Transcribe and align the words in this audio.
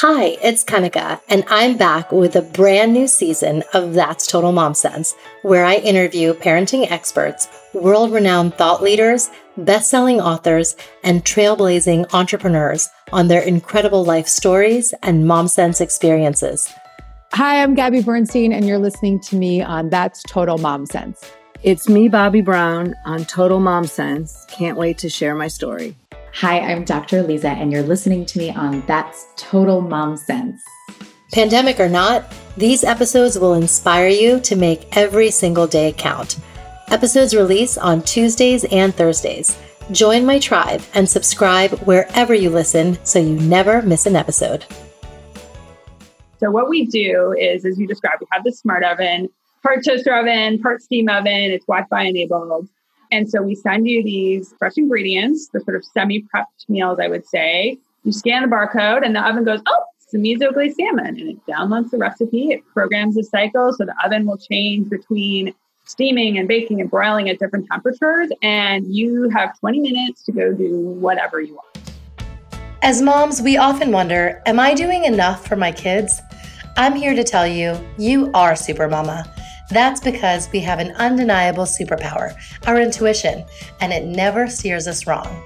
Hi, 0.00 0.36
it's 0.42 0.62
Kanika, 0.62 1.22
and 1.30 1.42
I'm 1.48 1.78
back 1.78 2.12
with 2.12 2.36
a 2.36 2.42
brand 2.42 2.92
new 2.92 3.08
season 3.08 3.64
of 3.72 3.94
That's 3.94 4.26
Total 4.26 4.52
Mom 4.52 4.74
Sense, 4.74 5.14
where 5.40 5.64
I 5.64 5.76
interview 5.76 6.34
parenting 6.34 6.90
experts, 6.90 7.48
world 7.72 8.12
renowned 8.12 8.52
thought 8.56 8.82
leaders, 8.82 9.30
best 9.56 9.88
selling 9.88 10.20
authors, 10.20 10.76
and 11.02 11.24
trailblazing 11.24 12.12
entrepreneurs 12.12 12.90
on 13.10 13.28
their 13.28 13.40
incredible 13.40 14.04
life 14.04 14.28
stories 14.28 14.92
and 15.02 15.26
mom 15.26 15.48
sense 15.48 15.80
experiences. 15.80 16.70
Hi, 17.32 17.62
I'm 17.62 17.74
Gabby 17.74 18.02
Bernstein, 18.02 18.52
and 18.52 18.68
you're 18.68 18.78
listening 18.78 19.18
to 19.20 19.36
me 19.36 19.62
on 19.62 19.88
That's 19.88 20.22
Total 20.24 20.58
Mom 20.58 20.84
Sense. 20.84 21.24
It's 21.62 21.88
me, 21.88 22.10
Bobbi 22.10 22.44
Brown, 22.44 22.94
on 23.06 23.24
Total 23.24 23.60
Mom 23.60 23.86
Sense. 23.86 24.44
Can't 24.50 24.76
wait 24.76 24.98
to 24.98 25.08
share 25.08 25.34
my 25.34 25.48
story. 25.48 25.96
Hi, 26.40 26.60
I'm 26.60 26.84
Dr. 26.84 27.22
Lisa, 27.22 27.48
and 27.48 27.72
you're 27.72 27.82
listening 27.82 28.26
to 28.26 28.38
me 28.38 28.50
on 28.50 28.82
That's 28.82 29.28
Total 29.36 29.80
Mom 29.80 30.18
Sense. 30.18 30.62
Pandemic 31.32 31.80
or 31.80 31.88
not, 31.88 32.30
these 32.58 32.84
episodes 32.84 33.38
will 33.38 33.54
inspire 33.54 34.08
you 34.08 34.38
to 34.40 34.54
make 34.54 34.94
every 34.98 35.30
single 35.30 35.66
day 35.66 35.94
count. 35.96 36.38
Episodes 36.88 37.34
release 37.34 37.78
on 37.78 38.02
Tuesdays 38.02 38.66
and 38.66 38.94
Thursdays. 38.94 39.58
Join 39.92 40.26
my 40.26 40.38
tribe 40.38 40.82
and 40.92 41.08
subscribe 41.08 41.70
wherever 41.86 42.34
you 42.34 42.50
listen 42.50 42.98
so 43.02 43.18
you 43.18 43.40
never 43.40 43.80
miss 43.80 44.04
an 44.04 44.14
episode. 44.14 44.66
So, 46.36 46.50
what 46.50 46.68
we 46.68 46.84
do 46.84 47.34
is, 47.40 47.64
as 47.64 47.78
you 47.78 47.86
described, 47.86 48.20
we 48.20 48.26
have 48.30 48.44
the 48.44 48.52
smart 48.52 48.84
oven, 48.84 49.30
part 49.62 49.82
toaster 49.82 50.14
oven, 50.14 50.60
part 50.60 50.82
steam 50.82 51.08
oven, 51.08 51.50
it's 51.50 51.64
Wi 51.64 51.86
Fi 51.88 52.02
enabled. 52.02 52.68
And 53.10 53.28
so 53.28 53.42
we 53.42 53.54
send 53.54 53.88
you 53.88 54.02
these 54.02 54.54
fresh 54.58 54.76
ingredients, 54.76 55.48
the 55.52 55.60
sort 55.60 55.76
of 55.76 55.84
semi 55.84 56.24
prepped 56.34 56.68
meals, 56.68 56.98
I 57.00 57.08
would 57.08 57.26
say. 57.26 57.78
You 58.04 58.12
scan 58.12 58.42
the 58.42 58.48
barcode, 58.48 59.04
and 59.04 59.14
the 59.14 59.20
oven 59.20 59.44
goes, 59.44 59.60
oh, 59.66 59.84
some 60.08 60.22
miso 60.22 60.52
glazed 60.52 60.76
salmon. 60.76 61.06
And 61.06 61.30
it 61.30 61.46
downloads 61.46 61.90
the 61.90 61.98
recipe. 61.98 62.52
It 62.52 62.66
programs 62.72 63.16
the 63.16 63.24
cycle. 63.24 63.72
So 63.72 63.84
the 63.84 63.94
oven 64.04 64.26
will 64.26 64.38
change 64.38 64.88
between 64.88 65.54
steaming 65.84 66.38
and 66.38 66.46
baking 66.48 66.80
and 66.80 66.90
broiling 66.90 67.28
at 67.28 67.38
different 67.38 67.66
temperatures. 67.70 68.30
And 68.42 68.94
you 68.94 69.28
have 69.30 69.58
20 69.58 69.80
minutes 69.80 70.24
to 70.24 70.32
go 70.32 70.52
do 70.52 70.80
whatever 70.80 71.40
you 71.40 71.54
want. 71.54 71.92
As 72.82 73.02
moms, 73.02 73.42
we 73.42 73.56
often 73.56 73.90
wonder 73.90 74.42
Am 74.46 74.60
I 74.60 74.74
doing 74.74 75.04
enough 75.04 75.46
for 75.46 75.56
my 75.56 75.72
kids? 75.72 76.20
I'm 76.76 76.94
here 76.94 77.14
to 77.14 77.24
tell 77.24 77.46
you, 77.46 77.76
you 77.98 78.30
are 78.34 78.54
Super 78.54 78.86
Mama. 78.86 79.32
That's 79.70 80.00
because 80.00 80.48
we 80.52 80.60
have 80.60 80.78
an 80.78 80.92
undeniable 80.92 81.64
superpower, 81.64 82.34
our 82.66 82.80
intuition, 82.80 83.44
and 83.80 83.92
it 83.92 84.04
never 84.04 84.46
steers 84.46 84.86
us 84.86 85.06
wrong. 85.06 85.42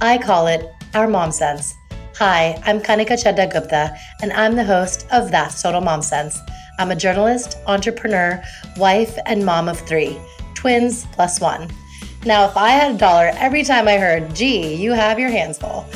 I 0.00 0.18
call 0.18 0.46
it 0.46 0.70
our 0.94 1.08
mom 1.08 1.32
sense. 1.32 1.74
Hi, 2.18 2.60
I'm 2.66 2.80
Kanika 2.80 3.12
Chadda 3.12 3.50
Gupta, 3.50 3.96
and 4.20 4.30
I'm 4.34 4.56
the 4.56 4.64
host 4.64 5.06
of 5.10 5.30
That's 5.30 5.62
Total 5.62 5.80
Mom 5.80 6.02
Sense. 6.02 6.38
I'm 6.78 6.90
a 6.90 6.96
journalist, 6.96 7.56
entrepreneur, 7.66 8.42
wife, 8.76 9.16
and 9.24 9.44
mom 9.44 9.68
of 9.68 9.80
three 9.80 10.20
twins 10.54 11.06
plus 11.12 11.40
one. 11.40 11.70
Now, 12.26 12.44
if 12.44 12.56
I 12.58 12.70
had 12.70 12.94
a 12.94 12.98
dollar 12.98 13.32
every 13.36 13.64
time 13.64 13.88
I 13.88 13.96
heard, 13.96 14.34
gee, 14.34 14.74
you 14.74 14.92
have 14.92 15.18
your 15.18 15.30
hands 15.30 15.58
full, 15.58 15.86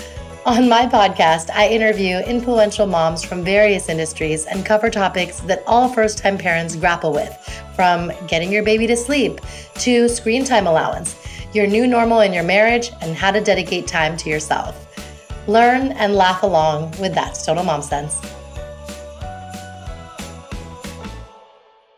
on 0.47 0.69
my 0.69 0.87
podcast, 0.87 1.51
I 1.51 1.67
interview 1.69 2.19
influential 2.19 2.87
moms 2.87 3.25
from 3.25 3.43
various 3.43 3.89
industries 3.89 4.47
and 4.47 4.65
cover 4.65 4.91
topics 4.91 5.41
that 5.41 5.65
all 5.67 5.89
first 5.89 6.19
time 6.19 6.39
parents 6.39 6.77
grapple 6.77 7.13
with, 7.13 7.37
from 7.77 8.11
getting 8.27 8.51
your 8.51 8.65
baby 8.65 8.87
to 8.89 8.97
sleep 8.97 9.41
to 9.75 10.09
screen 10.09 10.45
time 10.45 10.67
allowance, 10.67 11.15
your 11.53 11.67
new 11.67 11.87
normal 11.87 12.23
in 12.23 12.33
your 12.33 12.43
marriage, 12.43 12.91
and 13.03 13.15
how 13.15 13.31
to 13.31 13.41
dedicate 13.41 13.87
time 13.87 14.17
to 14.17 14.29
yourself. 14.29 14.83
Learn 15.47 15.93
and 15.93 16.15
laugh 16.15 16.43
along 16.43 16.91
with 17.01 17.15
That's 17.15 17.47
Total 17.47 17.63
Mom 17.63 17.83
Sense. 17.83 18.21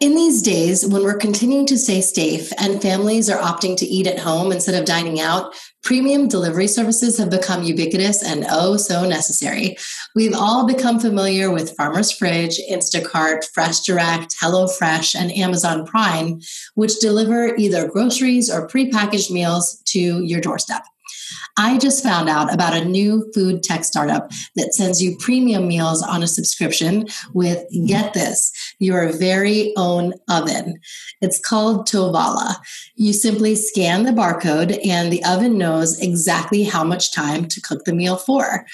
In 0.01 0.15
these 0.15 0.43
days, 0.43 0.87
when 0.87 1.03
we're 1.03 1.17
continuing 1.17 1.67
to 1.67 1.77
stay 1.77 2.01
safe 2.01 2.53
and 2.59 2.81
families 2.81 3.29
are 3.29 3.43
opting 3.43 3.77
to 3.79 3.85
eat 3.85 4.07
at 4.07 4.21
home 4.21 4.53
instead 4.53 4.77
of 4.77 4.87
dining 4.87 5.19
out, 5.19 5.57
premium 5.83 6.29
delivery 6.29 6.69
services 6.69 7.19
have 7.19 7.31
become 7.31 7.65
ubiquitous 7.65 8.23
and 8.23 8.47
oh 8.49 8.77
so 8.77 9.05
necessary. 9.05 9.77
We've 10.15 10.37
all 10.37 10.69
become 10.69 11.01
familiar 11.01 11.51
with 11.51 11.77
Farmer's 11.77 12.13
Fridge, 12.13 12.61
Instacart, 12.71 13.47
Fresh 13.53 13.81
Direct, 13.81 14.37
HelloFresh, 14.41 15.17
and 15.17 15.33
Amazon 15.33 15.85
Prime, 15.85 16.41
which 16.77 17.01
deliver 17.01 17.57
either 17.57 17.89
groceries 17.89 18.49
or 18.49 18.69
prepackaged 18.69 19.33
meals 19.33 19.83
to 19.87 20.23
your 20.23 20.41
doorstep. 20.41 20.85
I 21.57 21.79
just 21.79 22.03
found 22.03 22.29
out 22.29 22.53
about 22.53 22.77
a 22.77 22.85
new 22.85 23.31
food 23.35 23.63
tech 23.63 23.85
startup 23.85 24.31
that 24.57 24.75
sends 24.75 25.03
you 25.03 25.17
premium 25.19 25.69
meals 25.69 26.03
on 26.03 26.23
a 26.23 26.27
subscription 26.27 27.07
with, 27.33 27.65
get 27.87 28.15
this, 28.15 28.53
your 28.79 29.13
very 29.13 29.73
own 29.77 30.15
oven. 30.29 30.81
It's 31.21 31.41
called 31.41 31.89
Tovala. 31.89 32.57
You 32.95 33.13
simply 33.13 33.55
scan 33.55 34.05
the 34.05 34.13
barcode 34.13 34.79
and 34.87 35.13
the 35.13 35.25
oven 35.25 35.59
knows 35.59 35.99
exactly 36.01 36.65
how 36.65 36.85
much 36.85 37.13
time 37.13 37.47
to 37.47 37.61
cook 37.61 37.85
the 37.85 37.95
meal 37.95 38.17
for. 38.17 38.65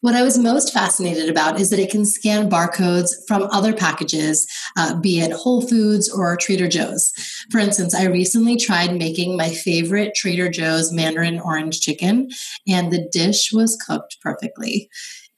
What 0.00 0.14
I 0.14 0.22
was 0.22 0.38
most 0.38 0.72
fascinated 0.72 1.28
about 1.28 1.60
is 1.60 1.70
that 1.70 1.78
it 1.78 1.90
can 1.90 2.04
scan 2.04 2.50
barcodes 2.50 3.10
from 3.26 3.44
other 3.44 3.72
packages, 3.72 4.46
uh, 4.76 4.98
be 5.00 5.20
it 5.20 5.32
Whole 5.32 5.62
Foods 5.62 6.10
or 6.10 6.36
Trader 6.36 6.68
Joe's. 6.68 7.12
For 7.52 7.58
instance, 7.58 7.94
I 7.94 8.06
recently 8.06 8.56
tried 8.56 8.96
making 8.96 9.36
my 9.36 9.50
favorite 9.50 10.14
Trader 10.14 10.48
Joe's 10.48 10.90
Mandarin 10.90 11.38
orange 11.38 11.82
chicken 11.82 12.30
and 12.66 12.90
the 12.90 13.06
dish 13.12 13.52
was 13.52 13.76
cooked 13.76 14.16
perfectly. 14.22 14.88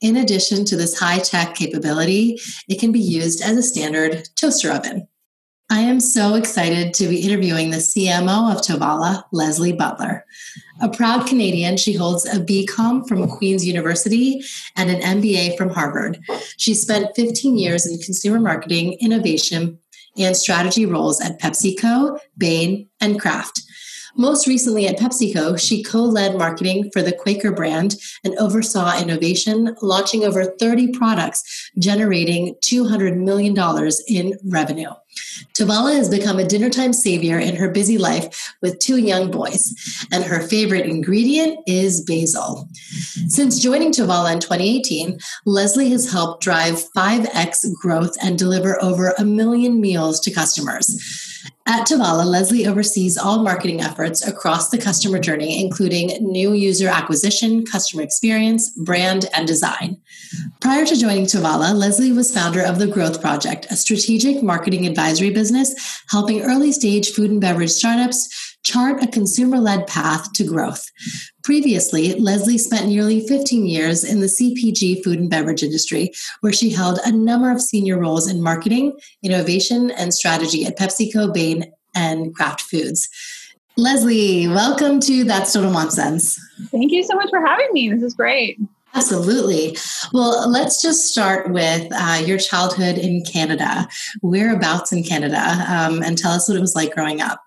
In 0.01 0.17
addition 0.17 0.65
to 0.67 0.77
this 0.77 0.97
high 0.97 1.19
tech 1.19 1.57
capability, 1.57 2.39
it 2.69 2.79
can 2.79 2.93
be 2.93 3.01
used 3.01 3.43
as 3.43 3.57
a 3.57 3.65
standard 3.65 4.29
toaster 4.37 4.71
oven. 4.71 5.09
I 5.71 5.81
am 5.81 5.99
so 5.99 6.35
excited 6.35 6.95
to 6.95 7.09
be 7.09 7.23
interviewing 7.23 7.71
the 7.71 7.79
CMO 7.79 8.55
of 8.55 8.61
Tovala, 8.61 9.25
Lesley 9.33 9.73
Butler. 9.73 10.25
A 10.81 10.89
proud 10.89 11.27
Canadian, 11.27 11.77
she 11.77 11.95
holds 11.95 12.27
a 12.27 12.39
BCom 12.39 13.09
from 13.09 13.27
Queen's 13.29 13.67
University 13.67 14.41
and 14.77 14.89
an 14.89 15.01
MBA 15.01 15.57
from 15.57 15.71
Harvard. 15.71 16.21
She 16.59 16.75
spent 16.75 17.17
15 17.17 17.59
years 17.59 17.87
in 17.87 17.99
consumer 17.99 18.39
marketing, 18.39 18.99
innovation, 19.01 19.81
and 20.17 20.37
strategy 20.37 20.87
roles 20.87 21.21
at 21.21 21.41
PepsiCo, 21.41 22.19
Bain, 22.39 22.89
and 23.01 23.21
Kraft. 23.21 23.63
Most 24.17 24.47
recently 24.47 24.87
at 24.87 24.99
PepsiCo, 24.99 25.59
she 25.59 25.83
co 25.83 26.03
led 26.03 26.37
marketing 26.37 26.91
for 26.93 27.03
the 27.03 27.13
Quaker 27.13 27.51
brand 27.51 27.97
and 28.23 28.37
oversaw 28.39 29.01
innovation, 29.01 29.75
launching 29.83 30.25
over 30.25 30.45
30 30.45 30.93
products, 30.93 31.71
generating 31.79 32.55
$200 32.65 33.17
million 33.17 33.57
in 34.07 34.39
revenue. 34.45 34.91
Tovala 35.55 35.97
has 35.97 36.09
become 36.09 36.39
a 36.39 36.47
dinnertime 36.47 36.93
savior 36.93 37.39
in 37.39 37.57
her 37.57 37.69
busy 37.69 37.99
life 37.99 38.55
with 38.63 38.79
two 38.79 38.99
young 38.99 39.31
boys, 39.31 39.75
and 40.13 40.25
her 40.25 40.41
favorite 40.41 40.87
ingredient 40.87 41.59
is 41.67 42.05
basil. 42.05 42.69
Since 43.29 43.61
joining 43.61 43.93
Tovala 43.93 44.33
in 44.33 44.41
2018, 44.41 45.19
Lesley 45.45 45.91
has 45.91 46.11
helped 46.11 46.43
drive 46.43 46.83
5x 46.97 47.73
growth 47.81 48.17
and 48.23 48.39
deliver 48.39 48.83
over 48.83 49.15
a 49.19 49.25
million 49.25 49.81
meals 49.81 50.21
to 50.21 50.31
customers. 50.31 51.33
At 51.67 51.87
Tovala, 51.87 52.27
Lesley 52.27 52.67
oversees 52.67 53.17
all 53.17 53.43
marketing 53.43 53.81
efforts 53.81 54.27
across 54.27 54.69
the 54.69 54.77
customer 54.77 55.19
journey, 55.19 55.65
including 55.65 56.09
new 56.21 56.53
user 56.53 56.89
acquisition, 56.89 57.65
customer 57.65 58.03
experience, 58.03 58.69
brand, 58.69 59.25
and 59.33 59.49
design. 59.49 59.97
Prior 60.61 60.85
to 60.85 60.95
joining 60.95 61.25
Tovala, 61.25 61.75
Lesley 61.75 62.13
was 62.13 62.31
founder 62.31 62.61
of 62.61 62.79
The 62.79 62.87
Growth 62.87 63.23
Project, 63.23 63.67
a 63.71 63.77
strategic 63.77 64.43
marketing 64.43 64.87
advisory 64.87 65.31
business 65.31 66.03
helping 66.11 66.43
early 66.43 66.71
stage 66.71 67.13
food 67.13 67.31
and 67.31 67.41
beverage 67.41 67.71
startups 67.71 68.44
chart 68.65 69.03
a 69.03 69.07
consumer 69.07 69.59
led 69.59 69.87
path 69.87 70.33
to 70.33 70.45
growth. 70.45 70.91
Previously, 71.43 72.15
Lesley 72.19 72.59
spent 72.59 72.89
nearly 72.89 73.27
15 73.27 73.67
years 73.67 74.03
in 74.03 74.21
the 74.21 74.27
CPG 74.27 75.05
food 75.05 75.19
and 75.19 75.31
beverage 75.31 75.63
industry, 75.63 76.11
where 76.41 76.53
she 76.53 76.71
held 76.71 76.99
a 77.05 77.13
number 77.13 77.51
of 77.51 77.61
senior 77.61 77.99
roles 77.99 78.29
in 78.29 78.43
marketing, 78.43 78.99
innovation, 79.23 79.91
and 79.93 80.13
strategy 80.13 80.65
at 80.65 80.79
PepsiCo, 80.79 81.33
Bain, 81.33 81.73
and 81.95 82.35
Kraft 82.35 82.63
Foods. 82.63 83.09
Lesley, 83.77 84.49
welcome 84.49 85.01
to 85.01 85.25
That's 85.25 85.53
Total 85.53 85.71
Mom 85.71 85.91
Sense. 85.91 86.41
Thank 86.71 86.93
you 86.93 87.03
so 87.03 87.15
much 87.17 87.29
for 87.31 87.45
having 87.45 87.69
me. 87.73 87.91
This 87.91 88.03
is 88.03 88.15
great. 88.15 88.59
Absolutely. 88.95 89.77
Well, 90.13 90.49
let's 90.49 90.81
just 90.81 91.09
start 91.09 91.51
with 91.51 91.89
uh, 91.93 92.23
your 92.25 92.39
childhood 92.39 92.97
in 92.97 93.25
Canada. 93.25 93.89
Whereabouts 94.23 94.93
in 94.93 95.03
Canada? 95.03 95.67
Um, 95.69 96.03
and 96.03 96.17
tell 96.17 96.31
us 96.31 96.49
what 96.49 96.57
it 96.57 96.61
was 96.61 96.77
like 96.77 96.95
growing 96.95 97.21
up. 97.21 97.43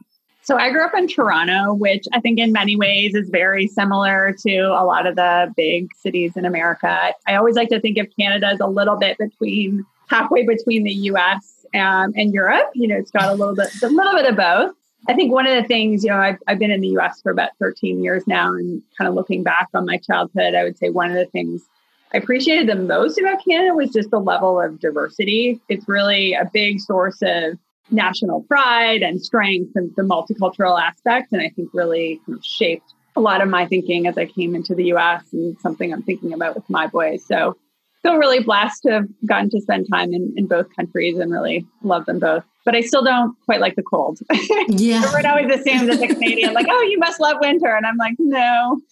So 0.48 0.56
I 0.56 0.70
grew 0.70 0.86
up 0.86 0.94
in 0.96 1.08
Toronto, 1.10 1.74
which 1.74 2.06
I 2.14 2.22
think 2.22 2.40
in 2.40 2.54
many 2.54 2.78
ways 2.78 3.14
is 3.16 3.28
very 3.30 3.68
similar 3.68 4.34
to 4.46 4.58
a 4.60 4.86
lot 4.86 5.06
of 5.06 5.18
the 5.18 5.54
big 5.58 5.94
cities 5.94 6.38
in 6.38 6.46
America. 6.46 7.14
I 7.28 7.36
always 7.36 7.58
like 7.58 7.68
to 7.68 7.82
think 7.82 7.98
of 7.98 8.08
Canada 8.18 8.48
as 8.48 8.62
a 8.62 8.66
little 8.66 8.96
bit 8.96 9.18
between 9.18 9.86
halfway 10.08 10.46
between 10.46 10.86
the 10.86 10.94
US 11.12 11.66
um, 11.76 12.14
and 12.16 12.34
Europe. 12.34 12.70
You 12.76 12.88
know, 12.88 12.96
it's 12.96 13.12
got 13.12 13.30
a 13.30 13.34
little 13.34 13.56
bit 13.56 13.68
a 13.84 13.88
little 13.90 14.14
bit 14.14 14.26
of 14.26 14.38
both. 14.38 14.74
I 15.10 15.16
think 15.16 15.34
one 15.34 15.48
of 15.48 15.62
the 15.62 15.68
things, 15.68 16.06
you 16.06 16.12
know, 16.12 16.18
I've, 16.18 16.38
I've 16.48 16.60
been 16.60 16.72
in 16.72 16.80
the 16.80 16.98
US 16.98 17.22
for 17.22 17.30
about 17.30 17.50
13 17.60 18.02
years 18.02 18.26
now 18.26 18.54
and 18.54 18.82
kind 18.98 19.10
of 19.10 19.16
looking 19.16 19.44
back 19.44 19.68
on 19.74 19.86
my 19.86 19.98
childhood, 19.98 20.56
I 20.56 20.64
would 20.64 20.78
say 20.78 20.90
one 20.90 21.12
of 21.12 21.18
the 21.18 21.26
things 21.26 21.68
I 22.14 22.20
appreciated 22.20 22.70
the 22.70 22.82
most 22.82 23.20
about 23.20 23.44
Canada 23.44 23.76
was 23.76 23.92
just 23.92 24.12
the 24.12 24.20
level 24.22 24.62
of 24.62 24.80
diversity. 24.80 25.60
It's 25.68 25.90
really 25.90 26.36
a 26.36 26.50
big 26.54 26.80
source 26.80 27.22
of 27.22 27.58
national 27.92 28.44
pride 28.44 29.02
and 29.02 29.22
strength 29.22 29.72
and 29.76 29.92
the 29.96 30.04
multicultural 30.04 30.80
aspect. 30.80 31.32
And 31.32 31.42
I 31.42 31.50
think 31.50 31.70
really 31.74 32.22
kind 32.26 32.38
of 32.38 32.46
shaped 32.46 32.94
a 33.16 33.22
lot 33.22 33.42
of 33.42 33.50
my 33.50 33.66
thinking 33.66 34.08
as 34.08 34.18
I 34.18 34.26
came 34.26 34.56
into 34.56 34.76
the 34.76 34.94
US 34.94 35.24
and 35.34 35.58
something 35.60 35.92
I'm 35.92 36.04
thinking 36.04 36.34
about 36.34 36.56
with 36.56 36.70
my 36.70 36.88
boys. 36.88 37.26
So 37.26 37.58
feel 38.04 38.18
really 38.18 38.42
blessed 38.42 38.84
to 38.84 38.92
have 38.92 39.08
gotten 39.26 39.50
to 39.50 39.62
spend 39.62 39.88
time 39.92 40.14
in, 40.14 40.34
in 40.38 40.48
both 40.48 40.74
countries 40.76 41.18
and 41.18 41.32
really 41.32 41.66
love 41.84 42.06
them 42.06 42.20
both. 42.20 42.44
But 42.64 42.76
I 42.76 42.82
still 42.82 43.04
don't 43.04 43.36
quite 43.46 43.60
like 43.60 43.76
the 43.76 43.84
cold. 43.84 44.20
Yeah. 44.70 45.02
Everyone 45.04 45.26
always 45.26 45.60
assumes 45.60 45.90
as 45.90 46.02
a 46.02 46.08
Canadian, 46.08 46.54
like, 46.54 46.68
oh, 46.70 46.82
you 46.84 47.00
must 47.00 47.20
love 47.20 47.38
winter. 47.40 47.74
And 47.74 47.86
I'm 47.86 47.98
like, 47.98 48.16
no. 48.20 48.82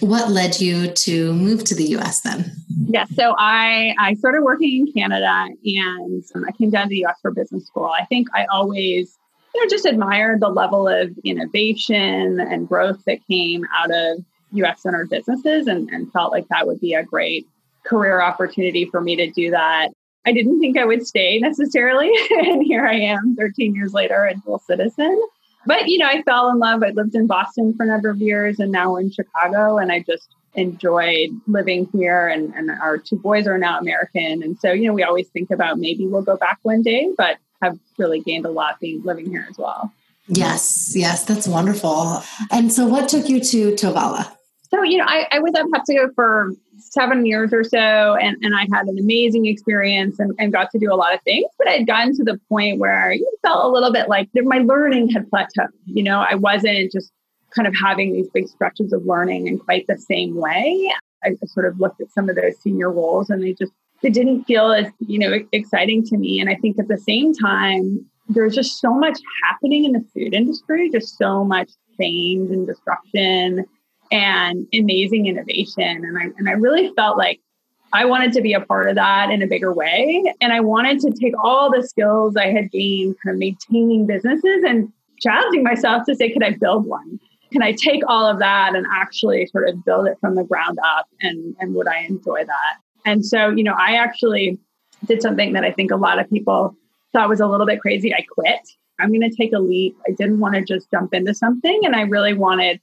what 0.00 0.30
led 0.30 0.60
you 0.60 0.90
to 0.90 1.32
move 1.32 1.64
to 1.64 1.74
the 1.74 1.84
US 1.96 2.20
then? 2.20 2.52
Yeah, 2.86 3.04
so 3.14 3.34
I 3.38 3.94
I 3.98 4.14
started 4.14 4.42
working 4.42 4.86
in 4.86 4.92
Canada 4.92 5.48
and 5.64 6.24
um, 6.34 6.44
I 6.46 6.52
came 6.52 6.70
down 6.70 6.84
to 6.84 6.88
the 6.90 7.04
US 7.04 7.16
for 7.22 7.30
business 7.30 7.66
school. 7.66 7.86
I 7.86 8.04
think 8.06 8.28
I 8.34 8.46
always 8.46 9.16
you 9.54 9.62
know 9.62 9.68
just 9.68 9.86
admired 9.86 10.40
the 10.40 10.48
level 10.48 10.88
of 10.88 11.10
innovation 11.24 12.40
and 12.40 12.68
growth 12.68 13.04
that 13.06 13.18
came 13.26 13.64
out 13.78 13.90
of 13.90 14.24
US 14.52 14.82
centered 14.82 15.10
businesses 15.10 15.66
and, 15.66 15.88
and 15.90 16.12
felt 16.12 16.32
like 16.32 16.46
that 16.48 16.66
would 16.66 16.80
be 16.80 16.94
a 16.94 17.02
great 17.02 17.46
career 17.84 18.20
opportunity 18.20 18.84
for 18.84 19.00
me 19.00 19.16
to 19.16 19.30
do 19.30 19.50
that. 19.50 19.88
I 20.26 20.32
didn't 20.32 20.58
think 20.60 20.76
I 20.76 20.84
would 20.84 21.06
stay 21.06 21.38
necessarily. 21.38 22.10
and 22.30 22.62
here 22.62 22.84
I 22.84 22.94
am 22.94 23.36
13 23.36 23.74
years 23.74 23.92
later, 23.92 24.24
a 24.24 24.34
dual 24.34 24.58
citizen. 24.58 25.20
But, 25.66 25.88
you 25.88 25.98
know, 25.98 26.06
I 26.06 26.22
fell 26.22 26.48
in 26.50 26.58
love. 26.58 26.82
I 26.82 26.90
lived 26.90 27.14
in 27.14 27.26
Boston 27.26 27.74
for 27.76 27.84
a 27.84 27.86
number 27.86 28.08
of 28.08 28.18
years 28.18 28.58
and 28.58 28.72
now 28.72 28.92
we're 28.92 29.00
in 29.00 29.12
Chicago. 29.12 29.78
And 29.78 29.92
I 29.92 30.00
just 30.00 30.28
enjoyed 30.54 31.30
living 31.46 31.88
here. 31.92 32.28
And, 32.28 32.54
and 32.54 32.70
our 32.70 32.98
two 32.98 33.16
boys 33.16 33.46
are 33.46 33.58
now 33.58 33.78
American. 33.78 34.42
And 34.42 34.58
so, 34.58 34.72
you 34.72 34.86
know, 34.86 34.94
we 34.94 35.02
always 35.02 35.28
think 35.28 35.50
about 35.50 35.78
maybe 35.78 36.06
we'll 36.06 36.22
go 36.22 36.36
back 36.36 36.58
one 36.62 36.82
day, 36.82 37.12
but 37.16 37.38
have 37.62 37.78
really 37.98 38.20
gained 38.20 38.46
a 38.46 38.50
lot 38.50 38.80
being 38.80 39.02
living 39.02 39.28
here 39.28 39.46
as 39.48 39.58
well. 39.58 39.92
Yes, 40.28 40.92
yes, 40.96 41.24
that's 41.24 41.46
wonderful. 41.46 42.20
And 42.50 42.72
so, 42.72 42.86
what 42.86 43.08
took 43.08 43.28
you 43.28 43.40
to 43.40 43.72
Tovala? 43.72 44.36
So, 44.70 44.82
you 44.82 44.98
know, 44.98 45.04
I, 45.06 45.28
I 45.30 45.38
was 45.38 45.54
at 45.54 45.66
PepsiCo 45.66 46.12
for 46.14 46.52
seven 46.78 47.26
years 47.26 47.52
or 47.52 47.64
so, 47.64 48.16
and, 48.16 48.36
and 48.42 48.54
I 48.54 48.66
had 48.72 48.86
an 48.86 48.98
amazing 48.98 49.46
experience 49.46 50.18
and, 50.18 50.32
and 50.38 50.52
got 50.52 50.70
to 50.70 50.78
do 50.78 50.92
a 50.92 50.96
lot 50.96 51.14
of 51.14 51.20
things. 51.22 51.46
But 51.58 51.68
I 51.68 51.72
had 51.72 51.86
gotten 51.86 52.14
to 52.16 52.24
the 52.24 52.40
point 52.48 52.78
where 52.78 53.10
I 53.10 53.18
felt 53.42 53.64
a 53.64 53.68
little 53.68 53.92
bit 53.92 54.08
like 54.08 54.28
my 54.34 54.58
learning 54.58 55.10
had 55.10 55.28
plateaued. 55.30 55.68
You 55.86 56.02
know, 56.02 56.24
I 56.28 56.34
wasn't 56.34 56.92
just 56.92 57.12
kind 57.54 57.66
of 57.66 57.74
having 57.74 58.12
these 58.12 58.28
big 58.32 58.48
stretches 58.48 58.92
of 58.92 59.04
learning 59.06 59.46
in 59.46 59.58
quite 59.58 59.86
the 59.86 59.98
same 59.98 60.36
way. 60.36 60.90
I 61.24 61.34
sort 61.46 61.66
of 61.66 61.80
looked 61.80 62.00
at 62.00 62.10
some 62.12 62.28
of 62.28 62.36
those 62.36 62.58
senior 62.60 62.90
roles 62.90 63.30
and 63.30 63.42
they 63.42 63.54
just 63.54 63.72
they 64.02 64.10
didn't 64.10 64.44
feel 64.44 64.72
as 64.72 64.86
you 65.00 65.18
know 65.18 65.38
exciting 65.52 66.04
to 66.04 66.16
me. 66.16 66.40
And 66.40 66.50
I 66.50 66.54
think 66.56 66.78
at 66.78 66.88
the 66.88 66.98
same 66.98 67.32
time, 67.34 68.04
there's 68.28 68.54
just 68.54 68.80
so 68.80 68.92
much 68.94 69.18
happening 69.44 69.84
in 69.84 69.92
the 69.92 70.04
food 70.12 70.34
industry, 70.34 70.90
just 70.90 71.16
so 71.16 71.44
much 71.44 71.70
change 71.98 72.50
and 72.50 72.66
disruption 72.66 73.64
and 74.10 74.66
amazing 74.74 75.26
innovation. 75.26 76.04
And 76.04 76.18
I 76.18 76.24
and 76.38 76.48
I 76.48 76.52
really 76.52 76.92
felt 76.94 77.16
like 77.18 77.40
I 77.92 78.04
wanted 78.04 78.32
to 78.32 78.40
be 78.40 78.52
a 78.52 78.60
part 78.60 78.88
of 78.88 78.96
that 78.96 79.30
in 79.30 79.42
a 79.42 79.46
bigger 79.46 79.72
way. 79.72 80.22
And 80.40 80.52
I 80.52 80.60
wanted 80.60 81.00
to 81.00 81.10
take 81.10 81.34
all 81.42 81.70
the 81.70 81.82
skills 81.82 82.36
I 82.36 82.50
had 82.50 82.70
gained 82.70 83.16
kind 83.22 83.34
of 83.34 83.38
maintaining 83.38 84.06
businesses 84.06 84.64
and 84.66 84.92
challenging 85.20 85.62
myself 85.62 86.04
to 86.06 86.14
say, 86.14 86.30
could 86.30 86.42
I 86.42 86.50
build 86.50 86.86
one? 86.86 87.20
Can 87.52 87.62
I 87.62 87.72
take 87.72 88.02
all 88.08 88.26
of 88.26 88.38
that 88.40 88.74
and 88.74 88.86
actually 88.92 89.46
sort 89.46 89.68
of 89.68 89.84
build 89.84 90.08
it 90.08 90.18
from 90.20 90.34
the 90.34 90.44
ground 90.44 90.78
up? 90.84 91.06
And, 91.20 91.54
and 91.60 91.74
would 91.74 91.88
I 91.88 92.00
enjoy 92.00 92.44
that? 92.44 92.76
And 93.04 93.24
so, 93.24 93.48
you 93.50 93.62
know, 93.62 93.74
I 93.78 93.94
actually 93.94 94.58
did 95.06 95.22
something 95.22 95.52
that 95.52 95.64
I 95.64 95.70
think 95.70 95.90
a 95.90 95.96
lot 95.96 96.18
of 96.18 96.28
people 96.28 96.76
thought 97.12 97.28
was 97.28 97.40
a 97.40 97.46
little 97.46 97.66
bit 97.66 97.80
crazy. 97.80 98.12
I 98.12 98.26
quit. 98.30 98.60
I'm 98.98 99.08
going 99.08 99.28
to 99.28 99.34
take 99.34 99.52
a 99.52 99.58
leap. 99.58 99.96
I 100.08 100.12
didn't 100.12 100.40
want 100.40 100.54
to 100.56 100.62
just 100.62 100.90
jump 100.90 101.14
into 101.14 101.34
something. 101.34 101.80
And 101.84 101.94
I 101.94 102.02
really 102.02 102.34
wanted 102.34 102.80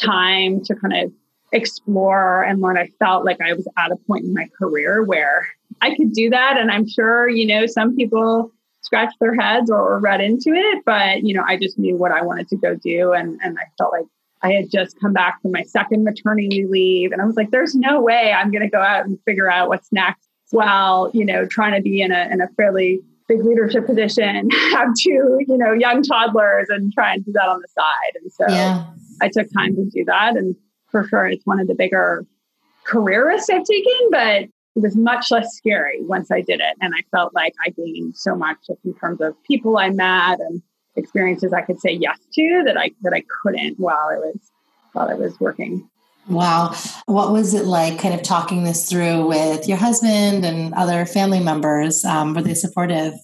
time 0.00 0.62
to 0.64 0.74
kind 0.74 1.04
of 1.04 1.12
explore 1.52 2.42
and 2.42 2.60
learn. 2.60 2.76
I 2.76 2.88
felt 2.98 3.24
like 3.24 3.40
I 3.40 3.52
was 3.52 3.68
at 3.76 3.92
a 3.92 3.96
point 3.96 4.24
in 4.24 4.34
my 4.34 4.48
career 4.58 5.04
where 5.04 5.46
I 5.80 5.94
could 5.94 6.12
do 6.12 6.30
that. 6.30 6.56
And 6.58 6.70
I'm 6.70 6.88
sure, 6.88 7.28
you 7.28 7.46
know, 7.46 7.66
some 7.66 7.96
people 7.96 8.50
scratch 8.82 9.14
their 9.20 9.34
heads 9.34 9.70
or, 9.70 9.78
or 9.78 9.98
read 9.98 10.20
into 10.20 10.52
it, 10.52 10.82
but, 10.84 11.22
you 11.22 11.34
know, 11.34 11.42
I 11.46 11.56
just 11.56 11.78
knew 11.78 11.96
what 11.96 12.12
I 12.12 12.22
wanted 12.22 12.48
to 12.48 12.56
go 12.56 12.74
do. 12.74 13.12
And, 13.12 13.40
and 13.42 13.56
I 13.58 13.64
felt 13.78 13.92
like 13.92 14.04
I 14.42 14.52
had 14.52 14.70
just 14.70 15.00
come 15.00 15.14
back 15.14 15.40
from 15.40 15.52
my 15.52 15.62
second 15.62 16.04
maternity 16.04 16.66
leave. 16.68 17.12
And 17.12 17.22
I 17.22 17.24
was 17.24 17.36
like, 17.36 17.50
there's 17.50 17.74
no 17.74 18.02
way 18.02 18.32
I'm 18.32 18.50
going 18.50 18.62
to 18.62 18.68
go 18.68 18.80
out 18.80 19.06
and 19.06 19.18
figure 19.24 19.50
out 19.50 19.68
what's 19.68 19.90
next 19.90 20.28
while, 20.50 21.10
you 21.14 21.24
know, 21.24 21.46
trying 21.46 21.74
to 21.74 21.80
be 21.80 22.02
in 22.02 22.12
a, 22.12 22.28
in 22.30 22.42
a 22.42 22.48
fairly 22.56 23.00
big 23.28 23.44
leadership 23.44 23.86
position, 23.86 24.50
have 24.72 24.88
two, 24.98 25.38
you 25.46 25.58
know, 25.58 25.72
young 25.72 26.02
toddlers 26.02 26.66
and 26.68 26.92
try 26.92 27.14
and 27.14 27.24
do 27.24 27.32
that 27.32 27.48
on 27.48 27.60
the 27.60 27.68
side. 27.68 28.20
And 28.20 28.32
so 28.32 28.44
yeah. 28.48 28.86
I 29.20 29.28
took 29.28 29.52
time 29.52 29.74
to 29.76 29.84
do 29.84 30.04
that. 30.06 30.36
And 30.36 30.54
for 30.90 31.06
sure, 31.08 31.26
it's 31.26 31.46
one 31.46 31.60
of 31.60 31.66
the 31.66 31.74
bigger 31.74 32.26
career 32.84 33.26
risks 33.26 33.50
I've 33.50 33.64
taken, 33.64 34.08
but 34.10 34.42
it 34.76 34.82
was 34.82 34.96
much 34.96 35.30
less 35.30 35.54
scary 35.56 36.02
once 36.02 36.30
I 36.30 36.40
did 36.40 36.60
it. 36.60 36.76
And 36.80 36.94
I 36.94 37.02
felt 37.10 37.34
like 37.34 37.54
I 37.64 37.70
gained 37.70 38.16
so 38.16 38.34
much 38.34 38.58
just 38.66 38.84
in 38.84 38.94
terms 38.94 39.20
of 39.20 39.34
people 39.44 39.78
I 39.78 39.90
met 39.90 40.40
and 40.40 40.62
experiences 40.96 41.52
I 41.52 41.62
could 41.62 41.80
say 41.80 41.90
yes 41.92 42.18
to 42.34 42.62
that 42.66 42.76
I 42.78 42.90
that 43.02 43.12
I 43.12 43.24
couldn't 43.42 43.80
while 43.80 44.08
I 44.10 44.16
was 44.16 44.52
while 44.92 45.08
I 45.08 45.14
was 45.14 45.38
working. 45.40 45.88
Wow. 46.28 46.74
What 47.06 47.32
was 47.32 47.54
it 47.54 47.66
like 47.66 47.98
kind 47.98 48.14
of 48.14 48.22
talking 48.22 48.64
this 48.64 48.88
through 48.88 49.26
with 49.26 49.68
your 49.68 49.76
husband 49.76 50.44
and 50.44 50.72
other 50.74 51.04
family 51.04 51.40
members? 51.40 52.04
Um, 52.04 52.34
were 52.34 52.42
they 52.42 52.54
supportive? 52.54 53.14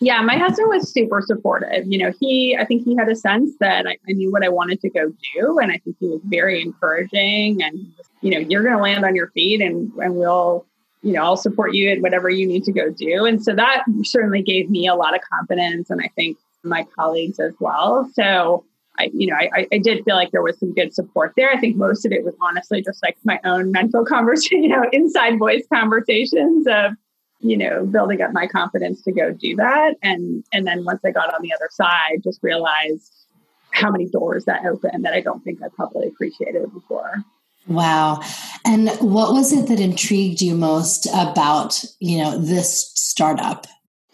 Yeah, 0.00 0.20
my 0.20 0.36
husband 0.36 0.68
was 0.68 0.92
super 0.92 1.22
supportive. 1.22 1.86
You 1.86 1.98
know, 1.98 2.12
he, 2.18 2.56
I 2.58 2.64
think 2.64 2.84
he 2.84 2.96
had 2.96 3.08
a 3.08 3.16
sense 3.16 3.52
that 3.60 3.86
I, 3.86 3.96
I 4.08 4.12
knew 4.12 4.30
what 4.30 4.44
I 4.44 4.48
wanted 4.48 4.80
to 4.82 4.90
go 4.90 5.12
do. 5.34 5.58
And 5.58 5.72
I 5.72 5.78
think 5.78 5.96
he 6.00 6.08
was 6.08 6.20
very 6.24 6.62
encouraging 6.62 7.62
and, 7.62 7.92
you 8.20 8.30
know, 8.30 8.38
you're 8.38 8.62
going 8.62 8.76
to 8.76 8.82
land 8.82 9.04
on 9.04 9.14
your 9.14 9.28
feet 9.28 9.60
and, 9.60 9.92
and 9.94 10.16
we'll, 10.16 10.66
you 11.02 11.12
know, 11.12 11.22
I'll 11.22 11.36
support 11.36 11.74
you 11.74 11.90
in 11.90 12.02
whatever 12.02 12.28
you 12.28 12.46
need 12.46 12.64
to 12.64 12.72
go 12.72 12.90
do. 12.90 13.24
And 13.24 13.42
so 13.42 13.54
that 13.54 13.84
certainly 14.02 14.42
gave 14.42 14.68
me 14.68 14.86
a 14.86 14.94
lot 14.94 15.14
of 15.14 15.20
confidence. 15.30 15.88
And 15.88 16.00
I 16.02 16.10
think 16.14 16.36
my 16.62 16.86
colleagues 16.96 17.38
as 17.38 17.54
well. 17.58 18.10
So 18.14 18.64
I, 18.98 19.10
you 19.12 19.26
know, 19.26 19.36
I, 19.36 19.66
I 19.72 19.78
did 19.78 20.04
feel 20.04 20.16
like 20.16 20.30
there 20.30 20.42
was 20.42 20.58
some 20.58 20.72
good 20.74 20.94
support 20.94 21.32
there. 21.36 21.50
I 21.50 21.58
think 21.58 21.76
most 21.76 22.04
of 22.04 22.12
it 22.12 22.24
was 22.24 22.34
honestly 22.40 22.82
just 22.82 23.02
like 23.02 23.16
my 23.24 23.40
own 23.44 23.72
mental 23.72 24.04
conversation, 24.06 24.62
you 24.62 24.68
know, 24.68 24.84
inside 24.92 25.38
voice 25.38 25.64
conversations 25.72 26.66
of, 26.66 26.92
you 27.40 27.56
know, 27.56 27.84
building 27.86 28.22
up 28.22 28.32
my 28.32 28.46
confidence 28.46 29.02
to 29.02 29.12
go 29.12 29.32
do 29.32 29.56
that. 29.56 29.94
And 30.02 30.44
and 30.52 30.66
then 30.66 30.84
once 30.84 31.00
I 31.04 31.10
got 31.10 31.34
on 31.34 31.42
the 31.42 31.52
other 31.52 31.68
side, 31.70 32.22
just 32.24 32.40
realized 32.42 33.12
how 33.70 33.90
many 33.90 34.06
doors 34.06 34.46
that 34.46 34.64
opened 34.64 35.04
that 35.04 35.12
I 35.12 35.20
don't 35.20 35.44
think 35.44 35.62
I 35.62 35.68
probably 35.68 36.08
appreciated 36.08 36.72
before. 36.72 37.24
Wow. 37.68 38.20
And 38.64 38.88
what 39.00 39.32
was 39.32 39.52
it 39.52 39.68
that 39.68 39.80
intrigued 39.80 40.40
you 40.40 40.54
most 40.54 41.06
about, 41.06 41.84
you 41.98 42.18
know, 42.18 42.38
this 42.38 42.92
startup? 42.94 43.66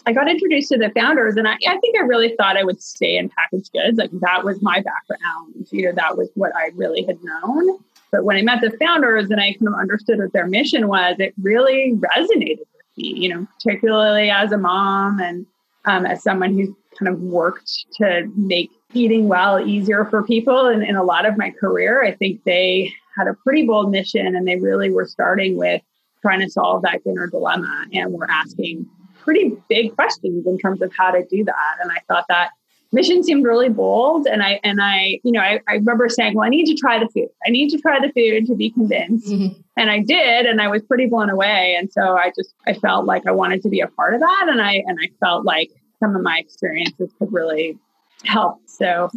I 0.06 0.12
got 0.12 0.28
introduced 0.28 0.68
to 0.70 0.78
the 0.78 0.90
founders 0.90 1.36
and 1.36 1.46
I, 1.46 1.54
I 1.66 1.78
think 1.78 1.96
I 1.96 2.02
really 2.02 2.34
thought 2.36 2.56
I 2.56 2.64
would 2.64 2.82
stay 2.82 3.16
in 3.16 3.28
packaged 3.28 3.72
goods. 3.72 3.98
Like 3.98 4.10
that 4.12 4.44
was 4.44 4.60
my 4.62 4.82
background. 4.82 5.66
You 5.70 5.86
know, 5.86 5.92
that 5.92 6.16
was 6.16 6.30
what 6.34 6.54
I 6.56 6.70
really 6.74 7.04
had 7.04 7.18
known. 7.22 7.78
But 8.10 8.24
when 8.24 8.36
I 8.36 8.42
met 8.42 8.60
the 8.60 8.76
founders 8.78 9.30
and 9.30 9.40
I 9.40 9.52
kind 9.54 9.68
of 9.68 9.74
understood 9.74 10.18
what 10.18 10.32
their 10.32 10.46
mission 10.46 10.88
was, 10.88 11.16
it 11.18 11.34
really 11.40 11.94
resonated 11.94 12.58
with 12.58 12.96
me, 12.96 13.14
you 13.14 13.28
know, 13.28 13.46
particularly 13.54 14.30
as 14.30 14.52
a 14.52 14.58
mom 14.58 15.18
and 15.20 15.46
um, 15.84 16.04
as 16.04 16.22
someone 16.22 16.52
who's 16.54 16.68
kind 16.98 17.08
of 17.08 17.20
worked 17.20 17.86
to 17.94 18.30
make 18.36 18.70
eating 18.92 19.28
well 19.28 19.66
easier 19.66 20.04
for 20.04 20.22
people. 20.22 20.66
And 20.66 20.82
in 20.82 20.96
a 20.96 21.02
lot 21.02 21.26
of 21.26 21.38
my 21.38 21.50
career, 21.50 22.04
I 22.04 22.12
think 22.12 22.44
they 22.44 22.92
had 23.16 23.28
a 23.28 23.34
pretty 23.34 23.66
bold 23.66 23.90
mission 23.90 24.36
and 24.36 24.46
they 24.46 24.56
really 24.56 24.90
were 24.90 25.06
starting 25.06 25.56
with 25.56 25.82
trying 26.20 26.40
to 26.40 26.50
solve 26.50 26.82
that 26.82 27.02
dinner 27.04 27.26
dilemma 27.26 27.86
and 27.92 28.12
were 28.12 28.30
asking 28.30 28.86
pretty 29.22 29.56
big 29.68 29.94
questions 29.94 30.46
in 30.46 30.58
terms 30.58 30.82
of 30.82 30.92
how 30.96 31.10
to 31.10 31.24
do 31.26 31.44
that. 31.44 31.76
And 31.80 31.90
I 31.90 31.98
thought 32.08 32.24
that 32.28 32.50
mission 32.92 33.22
seemed 33.22 33.44
really 33.44 33.68
bold. 33.68 34.26
And 34.26 34.42
I, 34.42 34.60
and 34.62 34.80
I, 34.82 35.20
you 35.24 35.32
know, 35.32 35.40
I, 35.40 35.60
I 35.68 35.74
remember 35.74 36.08
saying, 36.08 36.34
well, 36.34 36.44
I 36.44 36.50
need 36.50 36.66
to 36.66 36.74
try 36.74 36.98
the 36.98 37.08
food. 37.08 37.28
I 37.46 37.50
need 37.50 37.70
to 37.70 37.78
try 37.78 37.98
the 37.98 38.12
food 38.12 38.46
to 38.46 38.54
be 38.54 38.70
convinced. 38.70 39.28
Mm-hmm. 39.28 39.60
And 39.76 39.90
I 39.90 40.00
did, 40.00 40.46
and 40.46 40.60
I 40.60 40.68
was 40.68 40.82
pretty 40.82 41.06
blown 41.06 41.30
away. 41.30 41.74
And 41.78 41.90
so 41.90 42.16
I 42.16 42.32
just, 42.36 42.54
I 42.66 42.74
felt 42.74 43.06
like 43.06 43.26
I 43.26 43.32
wanted 43.32 43.62
to 43.62 43.68
be 43.68 43.80
a 43.80 43.88
part 43.88 44.14
of 44.14 44.20
that. 44.20 44.46
And 44.50 44.60
I, 44.60 44.82
and 44.86 44.98
I 45.02 45.08
felt 45.24 45.44
like 45.44 45.70
some 46.00 46.14
of 46.14 46.22
my 46.22 46.38
experiences 46.38 47.10
could 47.18 47.32
really 47.32 47.78
help. 48.24 48.60
So 48.66 49.10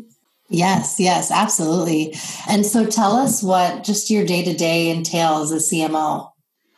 Yes, 0.48 1.00
yes, 1.00 1.32
absolutely. 1.32 2.16
And 2.48 2.66
so 2.66 2.86
tell 2.86 3.14
us 3.16 3.42
what 3.42 3.84
just 3.84 4.12
your 4.12 4.26
day 4.26 4.44
to 4.44 4.54
day 4.54 4.90
entails 4.90 5.52
as 5.52 5.72
CMO. 5.72 6.32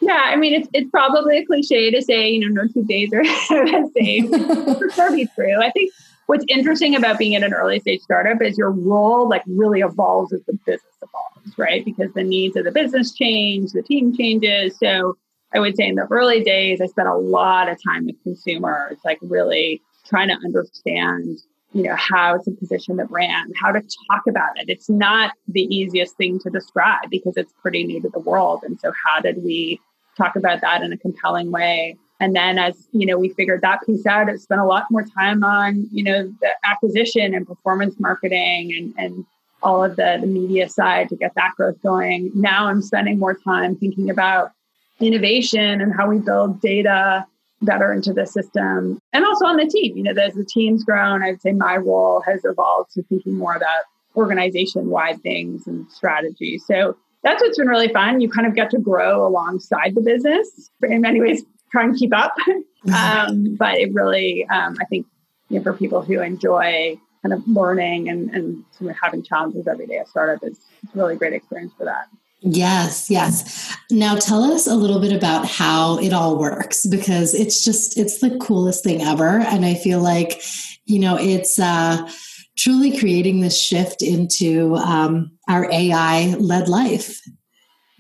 Yeah, 0.08 0.24
I 0.28 0.38
mean, 0.38 0.54
it's, 0.54 0.70
it's 0.72 0.90
probably 0.90 1.40
a 1.40 1.46
cliche 1.46 1.92
to 1.92 2.02
say, 2.02 2.30
you 2.30 2.40
know, 2.40 2.64
no 2.64 2.70
two 2.70 2.86
days 2.86 3.12
are 3.12 3.24
the 3.24 3.92
same. 3.94 4.30
for 4.80 4.90
sure 4.90 5.12
be 5.12 5.28
true. 5.36 5.62
I 5.62 5.70
think 5.72 5.92
what's 6.28 6.46
interesting 6.48 6.96
about 6.96 7.20
being 7.20 7.34
in 7.34 7.44
an 7.44 7.54
early 7.54 7.82
stage 7.82 8.00
startup 8.00 8.42
is 8.42 8.58
your 8.58 8.72
role 8.72 9.28
like 9.28 9.44
really 9.48 9.82
evolves 9.82 10.32
as 10.32 10.40
the 10.48 10.54
business 10.66 10.96
evolves. 11.02 11.58
right? 11.58 11.84
Because 11.84 12.14
the 12.14 12.24
needs 12.24 12.56
of 12.56 12.64
the 12.64 12.72
business 12.72 13.14
change, 13.14 13.74
the 13.74 13.84
team 13.84 14.16
changes. 14.16 14.80
So 14.80 15.18
I 15.54 15.60
would 15.60 15.76
say 15.76 15.90
in 15.90 15.96
the 15.96 16.08
early 16.10 16.42
days, 16.42 16.80
I 16.80 16.86
spent 16.86 17.10
a 17.10 17.16
lot 17.16 17.68
of 17.68 17.78
time 17.84 18.06
with 18.06 18.16
consumers, 18.24 18.98
like 19.04 19.20
really 19.22 19.82
trying 20.06 20.30
to 20.30 20.36
understand, 20.36 21.38
you 21.74 21.84
know, 21.84 21.98
how 21.98 22.38
to 22.38 22.52
position 22.52 22.96
the 22.96 23.04
brand, 23.04 23.54
how 23.62 23.74
to 23.74 23.82
talk 23.82 24.24
about 24.30 24.58
it. 24.58 24.70
It's 24.70 24.90
not 24.90 25.34
the 25.50 25.64
easiest 25.64 26.16
thing 26.16 26.40
to 26.40 26.50
describe 26.50 27.10
because 27.12 27.36
it's 27.36 27.52
pretty 27.62 27.84
new 27.84 28.02
to 28.04 28.10
the 28.10 28.20
world. 28.20 28.62
And 28.64 28.80
so 28.80 28.94
how 29.06 29.20
did 29.20 29.44
we 29.44 29.82
talk 30.18 30.36
about 30.36 30.62
that 30.62 30.82
in 30.82 30.92
a 30.92 30.98
compelling 30.98 31.52
way? 31.52 31.98
And 32.20 32.36
then 32.36 32.58
as, 32.58 32.88
you 32.92 33.06
know, 33.06 33.18
we 33.18 33.30
figured 33.30 33.62
that 33.62 33.86
piece 33.86 34.06
out, 34.06 34.28
it 34.28 34.42
spent 34.42 34.60
a 34.60 34.66
lot 34.66 34.86
more 34.90 35.04
time 35.04 35.44
on, 35.44 35.88
you 35.92 36.04
know, 36.04 36.34
the 36.42 36.50
acquisition 36.66 37.36
and 37.36 37.46
performance 37.46 38.00
marketing 38.00 38.74
and, 38.76 38.94
and 38.98 39.26
all 39.62 39.84
of 39.84 39.96
the, 39.96 40.18
the 40.20 40.28
media 40.28 40.68
side 40.68 41.10
to 41.10 41.16
get 41.16 41.34
that 41.36 41.52
growth 41.56 41.82
going. 41.84 42.32
Now 42.34 42.68
I'm 42.68 42.82
spending 42.82 43.20
more 43.20 43.36
time 43.36 43.76
thinking 43.76 44.10
about 44.10 44.52
innovation 45.00 45.82
and 45.82 45.94
how 45.96 46.10
we 46.10 46.20
build 46.20 46.60
data 46.62 47.26
better 47.62 47.92
into 47.92 48.14
the 48.14 48.26
system 48.26 49.00
and 49.14 49.26
also 49.26 49.46
on 49.46 49.58
the 49.58 49.66
team 49.66 49.98
you 49.98 50.04
know 50.04 50.12
as 50.12 50.36
the 50.36 50.46
team's 50.46 50.84
grown 50.84 51.24
i'd 51.24 51.42
say 51.42 51.52
my 51.52 51.76
role 51.76 52.22
has 52.22 52.42
evolved 52.46 52.92
to 52.92 53.02
thinking 53.04 53.36
more 53.36 53.56
about 53.56 53.82
organization 54.16 54.90
wide 54.90 55.20
things 55.24 55.66
and 55.66 55.90
strategy 55.90 56.60
so 56.60 56.96
that's 57.24 57.42
what's 57.42 57.58
been 57.58 57.68
really 57.68 57.90
fun. 57.90 58.22
You 58.22 58.30
kind 58.30 58.48
of 58.48 58.56
get 58.56 58.70
to 58.72 58.80
grow 58.80 59.26
alongside 59.26 59.96
the 59.96 60.02
business 60.02 60.72
in 60.84 61.02
many 61.02 61.22
ways 61.22 61.44
try 61.72 61.84
and 61.84 61.96
keep 61.96 62.16
up. 62.16 62.36
Um, 62.94 63.56
but 63.56 63.76
it 63.76 63.94
really 63.94 64.48
um, 64.48 64.78
i 64.80 64.86
think 64.86 65.06
you 65.50 65.58
know, 65.58 65.64
for 65.64 65.74
people 65.74 66.02
who 66.02 66.22
enjoy 66.22 66.98
kind 67.22 67.34
of 67.34 67.46
learning 67.48 68.10
and, 68.10 68.30
and 68.30 68.64
sort 68.72 68.92
of 68.92 68.98
having 69.02 69.24
challenges 69.24 69.68
every 69.68 69.88
day 69.88 69.98
at 69.98 70.08
startup 70.08 70.44
is 70.44 70.60
it's 70.84 70.96
a 70.96 70.98
really 70.98 71.16
great 71.16 71.34
experience 71.34 71.74
for 71.78 71.86
that. 71.86 72.08
Yes, 72.42 73.10
yes. 73.10 73.76
Now 73.90 74.16
tell 74.16 74.44
us 74.44 74.68
a 74.68 74.76
little 74.76 75.00
bit 75.00 75.12
about 75.12 75.48
how 75.48 75.98
it 75.98 76.14
all 76.14 76.38
works 76.38 76.86
because 76.86 77.34
it's 77.34 77.66
just 77.66 77.98
it's 77.98 78.20
the 78.20 78.38
coolest 78.38 78.84
thing 78.84 79.02
ever. 79.02 79.40
And 79.40 79.66
I 79.66 79.74
feel 79.74 80.00
like 80.00 80.42
you 80.86 81.00
know 81.00 81.18
it's 81.20 81.58
uh 81.60 82.10
truly 82.58 82.98
creating 82.98 83.40
this 83.40 83.60
shift 83.60 84.02
into 84.02 84.76
um, 84.76 85.32
our 85.48 85.72
AI 85.72 86.36
led 86.40 86.68
life. 86.68 87.22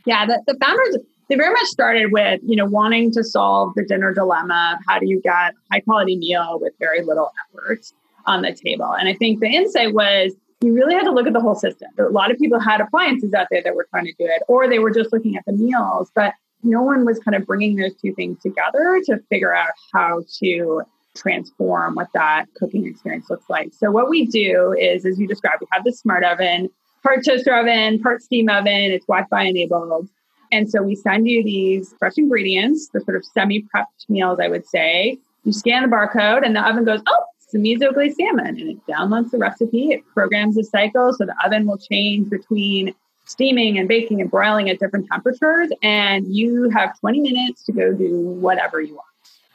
Yeah, 0.05 0.25
the, 0.25 0.41
the 0.47 0.57
founders 0.61 0.97
they 1.29 1.35
very 1.35 1.51
much 1.51 1.65
started 1.65 2.11
with 2.11 2.39
you 2.43 2.55
know 2.55 2.65
wanting 2.65 3.11
to 3.11 3.23
solve 3.23 3.73
the 3.75 3.83
dinner 3.83 4.13
dilemma. 4.13 4.79
How 4.87 4.99
do 4.99 5.07
you 5.07 5.21
get 5.21 5.53
high 5.71 5.81
quality 5.81 6.17
meal 6.17 6.59
with 6.61 6.73
very 6.79 7.03
little 7.03 7.31
effort 7.49 7.85
on 8.25 8.41
the 8.41 8.53
table? 8.53 8.93
And 8.93 9.07
I 9.07 9.13
think 9.13 9.39
the 9.39 9.47
insight 9.47 9.93
was 9.93 10.33
you 10.61 10.73
really 10.73 10.95
had 10.95 11.03
to 11.03 11.11
look 11.11 11.27
at 11.27 11.33
the 11.33 11.39
whole 11.39 11.55
system. 11.55 11.89
A 11.99 12.03
lot 12.03 12.31
of 12.31 12.37
people 12.37 12.59
had 12.59 12.81
appliances 12.81 13.33
out 13.33 13.47
there 13.51 13.61
that 13.61 13.75
were 13.75 13.87
trying 13.91 14.05
to 14.05 14.13
do 14.13 14.25
it, 14.25 14.41
or 14.47 14.67
they 14.67 14.79
were 14.79 14.91
just 14.91 15.13
looking 15.13 15.35
at 15.35 15.45
the 15.45 15.53
meals, 15.53 16.11
but 16.15 16.33
no 16.63 16.81
one 16.81 17.05
was 17.05 17.19
kind 17.19 17.35
of 17.35 17.45
bringing 17.45 17.75
those 17.75 17.93
two 17.95 18.13
things 18.15 18.41
together 18.41 18.99
to 19.05 19.19
figure 19.29 19.55
out 19.55 19.69
how 19.93 20.23
to 20.39 20.81
transform 21.17 21.95
what 21.95 22.07
that 22.13 22.45
cooking 22.55 22.85
experience 22.85 23.29
looks 23.29 23.49
like. 23.49 23.73
So 23.73 23.91
what 23.91 24.09
we 24.09 24.25
do 24.25 24.73
is, 24.79 25.05
as 25.05 25.19
you 25.19 25.27
described, 25.27 25.61
we 25.61 25.67
have 25.71 25.83
the 25.83 25.91
smart 25.91 26.23
oven, 26.23 26.69
part 27.03 27.25
toaster 27.25 27.55
oven, 27.55 28.01
part 28.01 28.21
steam 28.21 28.49
oven. 28.49 28.91
It's 28.91 29.05
Wi-Fi 29.05 29.43
enabled. 29.43 30.09
And 30.51 30.69
so 30.69 30.81
we 30.81 30.95
send 30.95 31.27
you 31.27 31.43
these 31.43 31.93
fresh 31.99 32.13
ingredients, 32.17 32.89
the 32.93 33.01
sort 33.01 33.17
of 33.17 33.25
semi-prepped 33.25 34.09
meals, 34.09 34.39
I 34.41 34.47
would 34.47 34.65
say. 34.65 35.17
You 35.43 35.53
scan 35.53 35.83
the 35.83 35.89
barcode 35.89 36.45
and 36.45 36.55
the 36.55 36.67
oven 36.67 36.85
goes, 36.85 37.01
oh, 37.07 37.23
some 37.49 37.61
miso 37.61 37.93
glazed 37.93 38.17
salmon 38.17 38.47
and 38.47 38.69
it 38.71 38.87
downloads 38.87 39.31
the 39.31 39.37
recipe. 39.37 39.91
It 39.91 40.03
programs 40.13 40.55
the 40.55 40.63
cycle 40.63 41.13
so 41.13 41.25
the 41.25 41.35
oven 41.45 41.65
will 41.65 41.77
change 41.77 42.29
between 42.29 42.93
steaming 43.25 43.77
and 43.77 43.87
baking 43.87 44.21
and 44.21 44.31
broiling 44.31 44.69
at 44.69 44.79
different 44.79 45.07
temperatures. 45.11 45.69
And 45.83 46.25
you 46.33 46.69
have 46.69 46.97
20 46.99 47.19
minutes 47.21 47.63
to 47.65 47.73
go 47.73 47.93
do 47.93 48.19
whatever 48.19 48.81
you 48.81 48.95
want. 48.95 49.06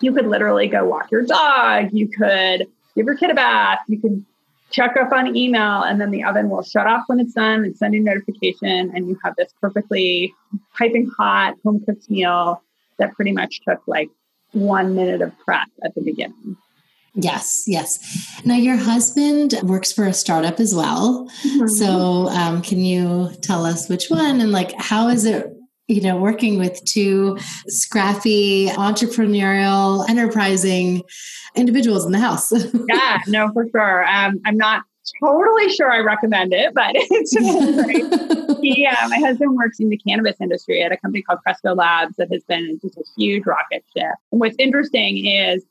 You 0.03 0.13
could 0.13 0.27
literally 0.27 0.69
go 0.69 0.85
walk 0.85 1.11
your 1.11 1.23
dog. 1.23 1.91
You 1.93 2.09
could 2.09 2.67
give 2.95 3.07
your 3.07 3.17
kid 3.17 3.31
a 3.31 3.35
bath. 3.35 3.81
You 3.89 4.01
could 4.01 4.25
check 4.71 4.97
up 4.97 5.13
on 5.13 5.37
email 5.37 5.83
and 5.83 6.01
then 6.01 6.11
the 6.11 6.25
oven 6.25 6.49
will 6.49 6.63
shut 6.63 6.87
off 6.87 7.05
when 7.07 7.21
it's 7.21 7.35
done 7.35 7.65
and 7.65 7.77
send 7.77 7.95
you 7.95 8.01
notification 8.01 8.91
and 8.95 9.07
you 9.07 9.19
have 9.23 9.37
this 9.37 9.53
perfectly 9.61 10.35
piping 10.77 11.11
hot 11.17 11.55
home 11.63 11.85
cooked 11.85 12.11
meal 12.11 12.63
that 12.99 13.13
pretty 13.15 13.33
much 13.33 13.61
took 13.69 13.83
like 13.87 14.09
one 14.53 14.95
minute 14.95 15.21
of 15.21 15.39
prep 15.41 15.69
at 15.85 15.95
the 15.95 16.01
beginning 16.01 16.57
Yes, 17.15 17.65
yes. 17.67 18.43
Now, 18.45 18.55
your 18.55 18.77
husband 18.77 19.55
works 19.65 19.93
for 19.93 20.07
a 20.07 20.15
startup 20.15 20.59
as 20.59 20.75
well. 20.75 21.29
Mm-hmm. 21.45 21.67
So, 21.67 22.29
um, 22.29 22.63
can 22.63 22.79
you 22.79 23.31
tell 23.43 23.67
us 23.67 23.89
which 23.89 24.09
one 24.09 24.41
and 24.41 24.51
like 24.51 24.73
how 24.79 25.09
is 25.09 25.27
it, 25.27 25.55
you 25.93 26.01
know, 26.01 26.17
working 26.17 26.59
with 26.59 26.83
two 26.85 27.39
scrappy, 27.69 28.69
entrepreneurial, 28.69 30.09
enterprising 30.09 31.03
individuals 31.55 32.07
in 32.07 32.13
the 32.13 32.19
house? 32.19 32.51
yeah, 32.89 33.19
no, 33.29 33.53
for 33.53 33.67
sure. 33.71 34.09
Um, 34.09 34.41
I'm 34.47 34.57
not 34.57 34.85
totally 35.23 35.69
sure 35.69 35.91
I 35.91 35.99
recommend 35.99 36.55
it, 36.55 36.73
but 36.75 36.91
it's 36.95 37.35
great. 37.35 38.61
he, 38.63 38.87
uh, 38.87 39.09
my 39.09 39.19
husband 39.19 39.55
works 39.55 39.81
in 39.81 39.91
the 39.91 39.99
cannabis 39.99 40.37
industry 40.41 40.83
at 40.83 40.93
a 40.93 40.97
company 40.97 41.23
called 41.23 41.41
Cresco 41.43 41.75
Labs 41.75 42.17
that 42.17 42.33
has 42.33 42.43
been 42.45 42.79
just 42.81 42.97
a 42.97 43.05
huge 43.17 43.45
rocket 43.45 43.85
ship. 43.95 44.15
And 44.31 44.41
what's 44.41 44.57
interesting 44.59 45.27
is 45.27 45.65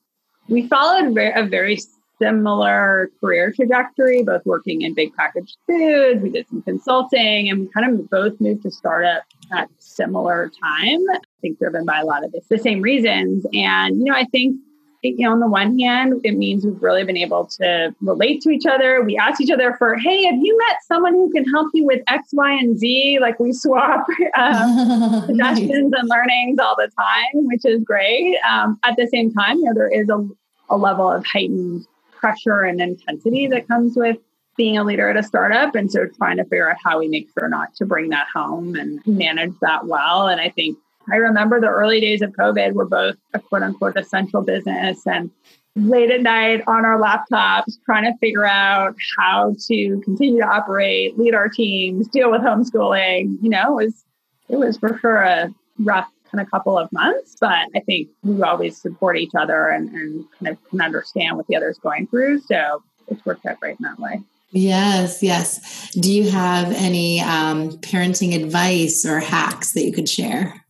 we 0.48 0.68
followed 0.68 1.18
a 1.18 1.46
very 1.48 1.80
similar 2.22 3.10
career 3.20 3.52
trajectory, 3.52 4.24
both 4.24 4.46
working 4.46 4.82
in 4.84 4.94
big 4.94 5.14
packaged 5.16 5.58
foods. 5.68 6.22
We 6.22 6.30
did 6.30 6.48
some 6.50 6.62
consulting 6.62 7.50
and 7.50 7.62
we 7.62 7.68
kind 7.68 8.00
of 8.00 8.10
both 8.10 8.40
moved 8.40 8.64
to 8.64 8.72
startup 8.72 9.24
at 9.52 9.70
similar 9.80 10.52
time. 10.62 11.00
I 11.12 11.20
think 11.42 11.58
driven 11.58 11.86
by 11.86 12.00
a 12.00 12.06
lot 12.06 12.24
of 12.24 12.32
the, 12.32 12.42
the 12.50 12.60
same 12.60 12.82
reasons. 12.82 13.46
And, 13.54 13.98
you 13.98 14.06
know, 14.06 14.16
I 14.16 14.26
think 14.26 14.58
you 15.04 15.26
know, 15.26 15.32
on 15.32 15.40
the 15.40 15.48
one 15.48 15.80
hand, 15.80 16.22
it 16.24 16.34
means 16.34 16.64
we've 16.64 16.82
really 16.82 17.04
been 17.04 17.18
able 17.18 17.48
to 17.48 17.96
relate 18.02 18.42
to 18.42 18.52
each 18.52 18.66
other. 18.68 19.02
We 19.04 19.18
ask 19.18 19.42
each 19.42 19.50
other 19.50 19.76
for, 19.78 19.98
hey, 19.98 20.26
have 20.26 20.36
you 20.36 20.56
met 20.70 20.78
someone 20.84 21.14
who 21.14 21.32
can 21.32 21.44
help 21.46 21.72
you 21.74 21.86
with 21.86 22.02
X, 22.08 22.30
Y, 22.34 22.52
and 22.52 22.78
Z? 22.78 23.18
Like 23.20 23.40
we 23.40 23.52
swap 23.52 24.06
um, 24.38 25.24
suggestions 25.26 25.94
and 25.98 26.08
learnings 26.10 26.60
all 26.60 26.76
the 26.76 26.90
time, 26.96 27.48
which 27.48 27.66
is 27.66 27.84
great. 27.84 28.38
Um, 28.48 28.80
at 28.84 28.96
the 28.96 29.08
same 29.08 29.34
time, 29.34 29.58
you 29.58 29.64
know, 29.66 29.74
there 29.74 29.90
is 29.90 30.08
a, 30.10 30.28
a 30.70 30.78
level 30.78 31.10
of 31.12 31.26
heightened 31.26 31.88
pressure 32.22 32.62
and 32.62 32.80
intensity 32.80 33.48
that 33.48 33.68
comes 33.68 33.98
with 33.98 34.18
being 34.56 34.78
a 34.78 34.84
leader 34.84 35.10
at 35.10 35.18
a 35.18 35.24
startup. 35.24 35.76
And 35.76 35.92
so 35.92 36.06
trying 36.06 36.38
to 36.38 36.44
figure 36.44 36.70
out 36.70 36.78
how 36.82 37.00
we 37.00 37.08
make 37.08 37.28
sure 37.38 37.50
not 37.50 37.74
to 37.76 37.86
bring 37.86 38.10
that 38.10 38.28
home 38.34 38.76
and 38.76 39.06
manage 39.08 39.54
that 39.62 39.88
well. 39.88 40.28
And 40.28 40.40
I 40.40 40.50
think 40.50 40.78
I 41.12 41.16
remember 41.16 41.60
the 41.60 41.68
early 41.68 42.00
days 42.00 42.22
of 42.22 42.32
COVID 42.32 42.74
were 42.74 42.86
both 42.86 43.16
a 43.34 43.40
quote 43.40 43.64
unquote 43.64 43.98
essential 43.98 44.42
business 44.42 45.06
and 45.08 45.32
late 45.76 46.12
at 46.12 46.22
night 46.22 46.62
on 46.68 46.86
our 46.86 47.00
laptops 47.00 47.78
trying 47.86 48.04
to 48.04 48.18
figure 48.20 48.46
out 48.46 48.96
how 49.18 49.56
to 49.68 50.02
continue 50.04 50.42
to 50.42 50.48
operate, 50.48 51.18
lead 51.18 51.34
our 51.34 51.50
teams, 51.50 52.08
deal 52.10 52.30
with 52.30 52.42
homeschooling. 52.42 53.38
You 53.42 53.50
know, 53.50 53.80
it 53.80 53.86
was 53.86 54.06
it 54.50 54.58
was 54.58 54.78
for 54.78 54.98
sure 55.00 55.18
a 55.18 55.50
rough 55.80 56.10
kind 56.32 56.42
of 56.42 56.50
couple 56.50 56.78
of 56.78 56.92
months, 56.92 57.36
but 57.40 57.68
I 57.76 57.80
think 57.86 58.10
we 58.24 58.42
always 58.42 58.78
support 58.78 59.18
each 59.18 59.32
other 59.38 59.68
and, 59.68 59.90
and 59.90 60.26
kind 60.40 60.56
of 60.56 60.70
can 60.70 60.82
understand 60.82 61.38
what 61.38 61.48
the 61.48 61.56
other's 61.56 61.78
going 61.78 62.08
through. 62.08 62.42
So 62.42 62.82
it's 63.08 63.26
worked 63.26 63.46
out 63.46 63.60
great 63.60 63.78
in 63.80 63.84
that 63.84 64.00
way. 64.00 64.22
Yes, 64.52 65.24
yes. 65.24 65.92
Do 65.92 66.12
you 66.12 66.30
have 66.30 66.72
any 66.74 67.22
um, 67.22 67.72
parenting 67.80 68.36
advice 68.36 69.06
or 69.06 69.20
hacks 69.20 69.74
that 69.74 69.86
you 69.86 69.94
could 69.94 70.10
share? 70.10 70.66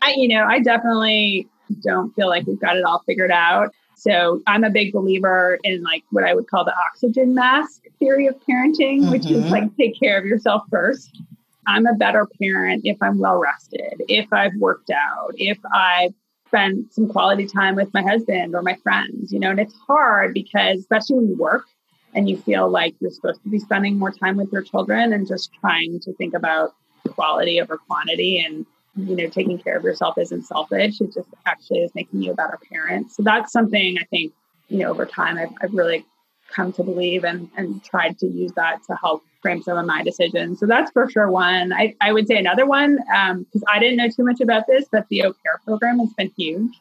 I, 0.00 0.14
you 0.16 0.28
know, 0.28 0.44
I 0.44 0.60
definitely 0.60 1.48
don't 1.82 2.14
feel 2.14 2.28
like 2.28 2.46
we've 2.46 2.60
got 2.60 2.76
it 2.76 2.84
all 2.84 3.02
figured 3.04 3.32
out. 3.32 3.70
So 3.96 4.40
I'm 4.46 4.62
a 4.62 4.70
big 4.70 4.92
believer 4.92 5.58
in 5.64 5.82
like 5.82 6.04
what 6.10 6.22
I 6.22 6.34
would 6.34 6.46
call 6.46 6.64
the 6.64 6.74
oxygen 6.86 7.34
mask 7.34 7.82
theory 7.98 8.28
of 8.28 8.36
parenting, 8.48 9.00
mm-hmm. 9.00 9.10
which 9.10 9.26
is 9.26 9.42
mm-hmm. 9.42 9.50
like 9.50 9.76
take 9.76 9.98
care 9.98 10.16
of 10.16 10.24
yourself 10.24 10.62
first. 10.70 11.20
I'm 11.68 11.86
a 11.86 11.94
better 11.94 12.26
parent 12.40 12.82
if 12.84 12.96
I'm 13.02 13.18
well 13.18 13.38
rested, 13.38 14.02
if 14.08 14.32
I've 14.32 14.54
worked 14.58 14.90
out, 14.90 15.32
if 15.34 15.58
I've 15.72 16.14
spent 16.46 16.94
some 16.94 17.08
quality 17.08 17.46
time 17.46 17.74
with 17.74 17.92
my 17.92 18.02
husband 18.02 18.54
or 18.54 18.62
my 18.62 18.74
friends, 18.82 19.30
you 19.32 19.38
know, 19.38 19.50
and 19.50 19.60
it's 19.60 19.74
hard 19.86 20.32
because 20.32 20.78
especially 20.78 21.16
when 21.16 21.28
you 21.28 21.36
work 21.36 21.66
and 22.14 22.28
you 22.28 22.38
feel 22.38 22.70
like 22.70 22.94
you're 23.00 23.10
supposed 23.10 23.42
to 23.42 23.50
be 23.50 23.58
spending 23.58 23.98
more 23.98 24.10
time 24.10 24.38
with 24.38 24.50
your 24.50 24.62
children 24.62 25.12
and 25.12 25.28
just 25.28 25.50
trying 25.60 26.00
to 26.00 26.12
think 26.14 26.32
about 26.32 26.74
quality 27.10 27.60
over 27.60 27.76
quantity 27.76 28.40
and 28.40 28.64
you 28.96 29.14
know, 29.14 29.28
taking 29.28 29.58
care 29.58 29.76
of 29.76 29.84
yourself 29.84 30.16
isn't 30.18 30.46
selfish. 30.46 31.00
It 31.00 31.12
just 31.12 31.28
actually 31.46 31.80
is 31.80 31.94
making 31.94 32.22
you 32.22 32.32
a 32.32 32.34
better 32.34 32.58
parent. 32.72 33.12
So 33.12 33.22
that's 33.22 33.52
something 33.52 33.98
I 34.00 34.04
think, 34.04 34.32
you 34.68 34.78
know, 34.78 34.90
over 34.90 35.06
time 35.06 35.36
I've, 35.36 35.52
I've 35.62 35.74
really 35.74 36.04
come 36.48 36.72
to 36.72 36.82
believe 36.82 37.24
and, 37.24 37.50
and 37.56 37.84
tried 37.84 38.18
to 38.18 38.26
use 38.26 38.52
that 38.52 38.82
to 38.84 38.96
help 38.96 39.22
frame 39.42 39.62
some 39.62 39.78
of 39.78 39.86
my 39.86 40.02
decisions. 40.02 40.60
So 40.60 40.66
that's 40.66 40.90
for 40.90 41.08
sure 41.10 41.30
one. 41.30 41.72
I, 41.72 41.94
I 42.00 42.12
would 42.12 42.26
say 42.26 42.36
another 42.36 42.66
one, 42.66 42.96
because 42.96 43.62
um, 43.62 43.72
I 43.72 43.78
didn't 43.78 43.96
know 43.96 44.08
too 44.08 44.24
much 44.24 44.40
about 44.40 44.66
this, 44.66 44.86
but 44.90 45.06
the 45.08 45.24
au 45.24 45.32
pair 45.42 45.60
program 45.64 45.98
has 46.00 46.12
been 46.14 46.32
huge. 46.36 46.72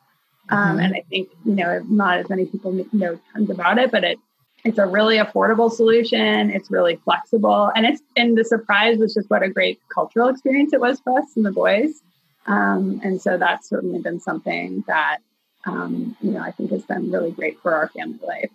Um, 0.50 0.60
mm-hmm. 0.60 0.80
And 0.80 0.96
I 0.96 1.04
think, 1.10 1.30
you 1.46 1.56
know, 1.56 1.84
not 1.90 2.18
as 2.20 2.30
many 2.30 2.46
people 2.46 2.86
know 2.94 3.20
tons 3.34 3.50
about 3.50 3.78
it, 3.78 3.92
but 3.92 4.04
it 4.04 4.18
It's 4.64 4.80
a 4.80 4.86
really 4.86 5.18
affordable 5.18 5.72
solution. 5.72 6.50
It's 6.50 6.70
really 6.72 6.96
flexible. 7.06 7.72
And 7.76 7.86
it's 7.86 8.02
and 8.16 8.38
the 8.38 8.44
surprise 8.44 8.98
was 8.98 9.14
just 9.14 9.30
what 9.30 9.44
a 9.44 9.50
great 9.50 9.80
cultural 9.94 10.30
experience 10.30 10.74
it 10.74 10.82
was 10.82 11.00
for 11.00 11.20
us 11.20 11.36
and 11.36 11.46
the 11.46 11.52
boys. 11.52 12.02
Um, 12.48 13.00
and 13.04 13.22
so 13.22 13.38
that's 13.38 13.70
certainly 13.70 14.02
been 14.02 14.20
something 14.20 14.84
that 14.88 15.20
um, 15.66 16.18
you 16.22 16.32
know 16.32 16.42
I 16.42 16.52
think 16.52 16.72
has 16.72 16.84
been 16.84 17.12
really 17.12 17.32
great 17.32 17.60
for 17.62 17.76
our 17.76 17.90
family 17.90 18.20
life. 18.26 18.52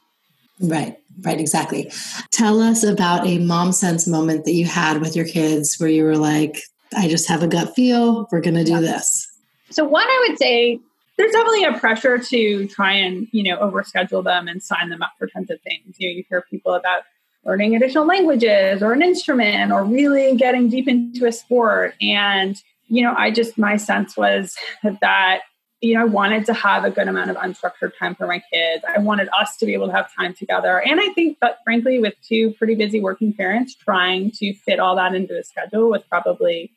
Right, 0.62 0.97
right, 1.23 1.40
exactly. 1.40 1.90
Tell 2.31 2.61
us 2.61 2.85
about 2.85 3.26
a 3.26 3.38
mom 3.38 3.73
sense 3.73 4.07
moment 4.07 4.45
that 4.45 4.52
you 4.52 4.64
had 4.64 5.00
with 5.00 5.16
your 5.16 5.26
kids 5.26 5.76
where 5.78 5.90
you 5.90 6.04
were 6.04 6.16
like, 6.16 6.62
I 6.97 7.09
just 7.09 7.28
have 7.28 7.42
a 7.42 7.49
gut 7.49 7.75
feel, 7.75 8.28
we're 8.31 8.40
going 8.40 8.54
to 8.54 8.64
do 8.64 8.81
this. 8.81 9.28
So, 9.71 9.85
one, 9.85 10.07
I 10.07 10.26
would 10.28 10.38
say 10.38 10.78
there's 11.16 11.33
definitely 11.33 11.64
a 11.64 11.78
pressure 11.78 12.19
to 12.19 12.69
try 12.69 12.92
and, 12.92 13.26
you 13.33 13.42
know, 13.42 13.57
overschedule 13.59 14.23
them 14.23 14.49
and 14.49 14.62
sign 14.62 14.88
them 14.90 15.02
up 15.02 15.12
for 15.19 15.26
tons 15.26 15.50
of 15.50 15.61
things. 15.62 15.97
You 15.99 16.09
know, 16.09 16.16
you 16.16 16.25
hear 16.28 16.42
people 16.42 16.75
about 16.75 17.02
learning 17.45 17.75
additional 17.75 18.07
languages 18.07 18.83
or 18.83 18.92
an 18.92 19.02
instrument 19.02 19.73
or 19.73 19.85
really 19.85 20.37
getting 20.37 20.69
deep 20.69 20.87
into 20.88 21.26
a 21.26 21.33
sport. 21.33 21.95
And, 22.00 22.61
you 22.88 23.02
know, 23.02 23.14
I 23.16 23.31
just, 23.31 23.59
my 23.59 23.76
sense 23.76 24.16
was 24.16 24.54
that 25.00 25.40
you 25.83 25.95
know, 25.95 26.03
I 26.03 26.05
wanted 26.05 26.47
to 26.47 26.55
have 26.55 26.85
a 26.85 26.91
good 26.91 27.09
amount 27.09 27.31
of 27.31 27.37
unstructured 27.37 27.99
time 27.99 28.15
for 28.15 28.29
my 28.29 28.41
kids. 28.53 28.85
I 28.89 29.01
wanted 29.01 29.29
us 29.39 29.57
to 29.57 29.67
be 29.67 29.75
able 29.75 29.89
to 29.89 29.93
have 29.93 30.15
time 30.15 30.33
together. 30.33 30.81
And 30.81 31.01
I 31.01 31.09
think 31.09 31.39
that, 31.41 31.59
frankly, 31.65 31.99
with 31.99 32.15
two 32.27 32.53
pretty 32.53 32.77
busy 32.77 33.01
working 33.01 33.33
parents, 33.35 33.75
trying 33.75 34.31
to 34.37 34.55
fit 34.55 34.79
all 34.79 34.95
that 34.97 35.12
into 35.15 35.37
a 35.37 35.43
schedule 35.43 35.91
was 35.91 36.03
probably 36.09 36.71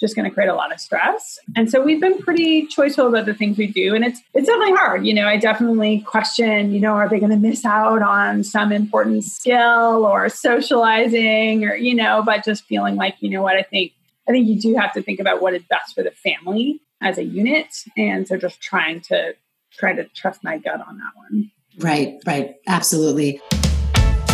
just 0.00 0.14
going 0.14 0.28
to 0.28 0.32
create 0.32 0.48
a 0.48 0.54
lot 0.54 0.72
of 0.72 0.78
stress. 0.78 1.38
And 1.56 1.68
so 1.68 1.82
we've 1.82 2.00
been 2.00 2.18
pretty 2.18 2.66
choiceful 2.68 3.08
about 3.08 3.26
the 3.26 3.34
things 3.34 3.58
we 3.58 3.66
do. 3.66 3.94
And 3.94 4.04
it's 4.04 4.20
it's 4.34 4.46
definitely 4.46 4.74
hard. 4.74 5.04
You 5.04 5.14
know, 5.14 5.26
I 5.26 5.36
definitely 5.36 6.00
question, 6.02 6.72
you 6.72 6.80
know, 6.80 6.94
are 6.94 7.08
they 7.08 7.18
going 7.18 7.30
to 7.30 7.36
miss 7.36 7.64
out 7.64 8.02
on 8.02 8.44
some 8.44 8.70
important 8.70 9.24
skill 9.24 10.06
or 10.06 10.28
socializing 10.28 11.64
or, 11.64 11.74
you 11.74 11.94
know, 11.94 12.22
but 12.24 12.44
just 12.44 12.64
feeling 12.64 12.94
like, 12.94 13.16
you 13.18 13.30
know 13.30 13.42
what, 13.42 13.56
I 13.56 13.62
think 13.62 13.92
I 14.28 14.32
think 14.32 14.46
you 14.46 14.60
do 14.60 14.74
have 14.76 14.92
to 14.92 15.02
think 15.02 15.20
about 15.20 15.42
what 15.42 15.54
is 15.54 15.62
best 15.64 15.94
for 15.94 16.02
the 16.02 16.12
family 16.12 16.80
as 17.04 17.18
a 17.18 17.24
unit. 17.24 17.84
And 17.96 18.26
so 18.26 18.36
just 18.36 18.60
trying 18.60 19.00
to 19.02 19.34
try 19.72 19.92
to 19.92 20.04
trust 20.08 20.42
my 20.42 20.58
gut 20.58 20.80
on 20.80 20.98
that 20.98 21.12
one. 21.14 21.50
Right, 21.78 22.20
right. 22.26 22.54
Absolutely. 22.66 23.40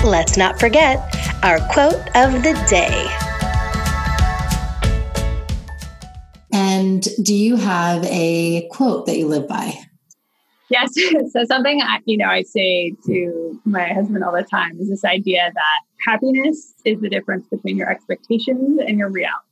Let's 0.04 0.36
not 0.36 0.58
forget 0.58 0.98
our 1.42 1.58
quote 1.72 2.00
of 2.14 2.42
the 2.42 2.66
day. 2.70 3.08
And 6.52 7.06
do 7.22 7.34
you 7.34 7.56
have 7.56 8.04
a 8.04 8.68
quote 8.70 9.06
that 9.06 9.18
you 9.18 9.26
live 9.26 9.48
by? 9.48 9.74
Yes. 10.70 10.94
so 11.32 11.44
something 11.44 11.82
I, 11.82 11.98
you 12.04 12.16
know 12.16 12.26
I 12.26 12.42
say 12.42 12.94
to 13.06 13.60
my 13.64 13.88
husband 13.88 14.22
all 14.22 14.32
the 14.32 14.42
time 14.42 14.78
is 14.78 14.88
this 14.88 15.04
idea 15.04 15.50
that 15.52 15.80
happiness 16.06 16.74
is 16.84 17.00
the 17.00 17.08
difference 17.08 17.46
between 17.48 17.76
your 17.76 17.90
expectations 17.90 18.80
and 18.86 18.98
your 18.98 19.10
reality. 19.10 19.49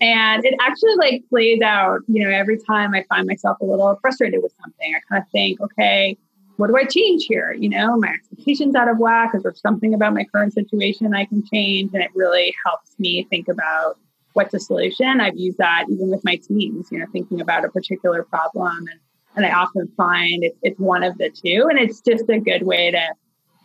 And 0.00 0.44
it 0.44 0.54
actually 0.60 0.94
like 0.96 1.22
plays 1.28 1.62
out, 1.62 2.00
you 2.08 2.24
know, 2.24 2.30
every 2.30 2.58
time 2.58 2.94
I 2.94 3.04
find 3.08 3.26
myself 3.26 3.58
a 3.60 3.64
little 3.64 3.96
frustrated 4.00 4.42
with 4.42 4.52
something, 4.60 4.94
I 4.94 5.00
kind 5.08 5.22
of 5.22 5.30
think, 5.30 5.60
okay, 5.60 6.16
what 6.56 6.68
do 6.68 6.76
I 6.76 6.84
change 6.84 7.24
here? 7.24 7.52
You 7.52 7.68
know, 7.68 7.96
my 7.96 8.08
expectations 8.08 8.74
out 8.74 8.88
of 8.88 8.98
whack. 8.98 9.32
Is 9.34 9.42
there 9.42 9.54
something 9.54 9.94
about 9.94 10.14
my 10.14 10.24
current 10.24 10.52
situation 10.52 11.14
I 11.14 11.24
can 11.24 11.44
change? 11.46 11.92
And 11.94 12.02
it 12.02 12.10
really 12.14 12.54
helps 12.64 12.98
me 12.98 13.26
think 13.30 13.48
about 13.48 13.98
what's 14.34 14.52
the 14.52 14.60
solution. 14.60 15.20
I've 15.20 15.36
used 15.36 15.58
that 15.58 15.84
even 15.88 16.10
with 16.10 16.24
my 16.24 16.36
teams, 16.36 16.88
you 16.90 16.98
know, 16.98 17.06
thinking 17.12 17.40
about 17.40 17.64
a 17.64 17.68
particular 17.68 18.24
problem. 18.24 18.78
And, 18.78 19.00
and 19.36 19.46
I 19.46 19.52
often 19.52 19.88
find 19.96 20.44
it, 20.44 20.56
it's 20.62 20.78
one 20.78 21.02
of 21.02 21.18
the 21.18 21.30
two. 21.30 21.66
And 21.68 21.78
it's 21.78 22.00
just 22.00 22.28
a 22.28 22.38
good 22.38 22.64
way 22.64 22.90
to 22.90 23.14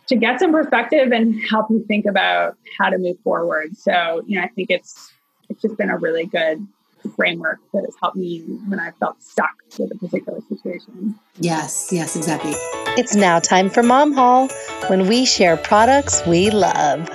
to 0.06 0.16
get 0.16 0.40
some 0.40 0.50
perspective 0.50 1.12
and 1.12 1.40
help 1.48 1.70
you 1.70 1.84
think 1.86 2.04
about 2.04 2.56
how 2.76 2.90
to 2.90 2.98
move 2.98 3.16
forward. 3.22 3.76
So, 3.76 4.22
you 4.26 4.36
know, 4.36 4.42
I 4.42 4.48
think 4.48 4.68
it's 4.68 5.12
it's 5.50 5.60
just 5.60 5.76
been 5.76 5.90
a 5.90 5.98
really 5.98 6.26
good 6.26 6.66
framework 7.16 7.58
that 7.72 7.84
has 7.84 7.94
helped 8.00 8.16
me 8.16 8.40
when 8.68 8.78
I 8.78 8.92
felt 8.92 9.22
stuck 9.22 9.54
with 9.78 9.90
a 9.92 9.98
particular 9.98 10.40
situation. 10.48 11.14
Yes, 11.38 11.88
yes, 11.92 12.16
exactly. 12.16 12.52
It's 12.96 13.14
now 13.14 13.38
time 13.38 13.68
for 13.70 13.82
Mom 13.82 14.12
Haul 14.12 14.48
when 14.86 15.08
we 15.08 15.24
share 15.24 15.56
products 15.56 16.24
we 16.26 16.50
love. 16.50 17.08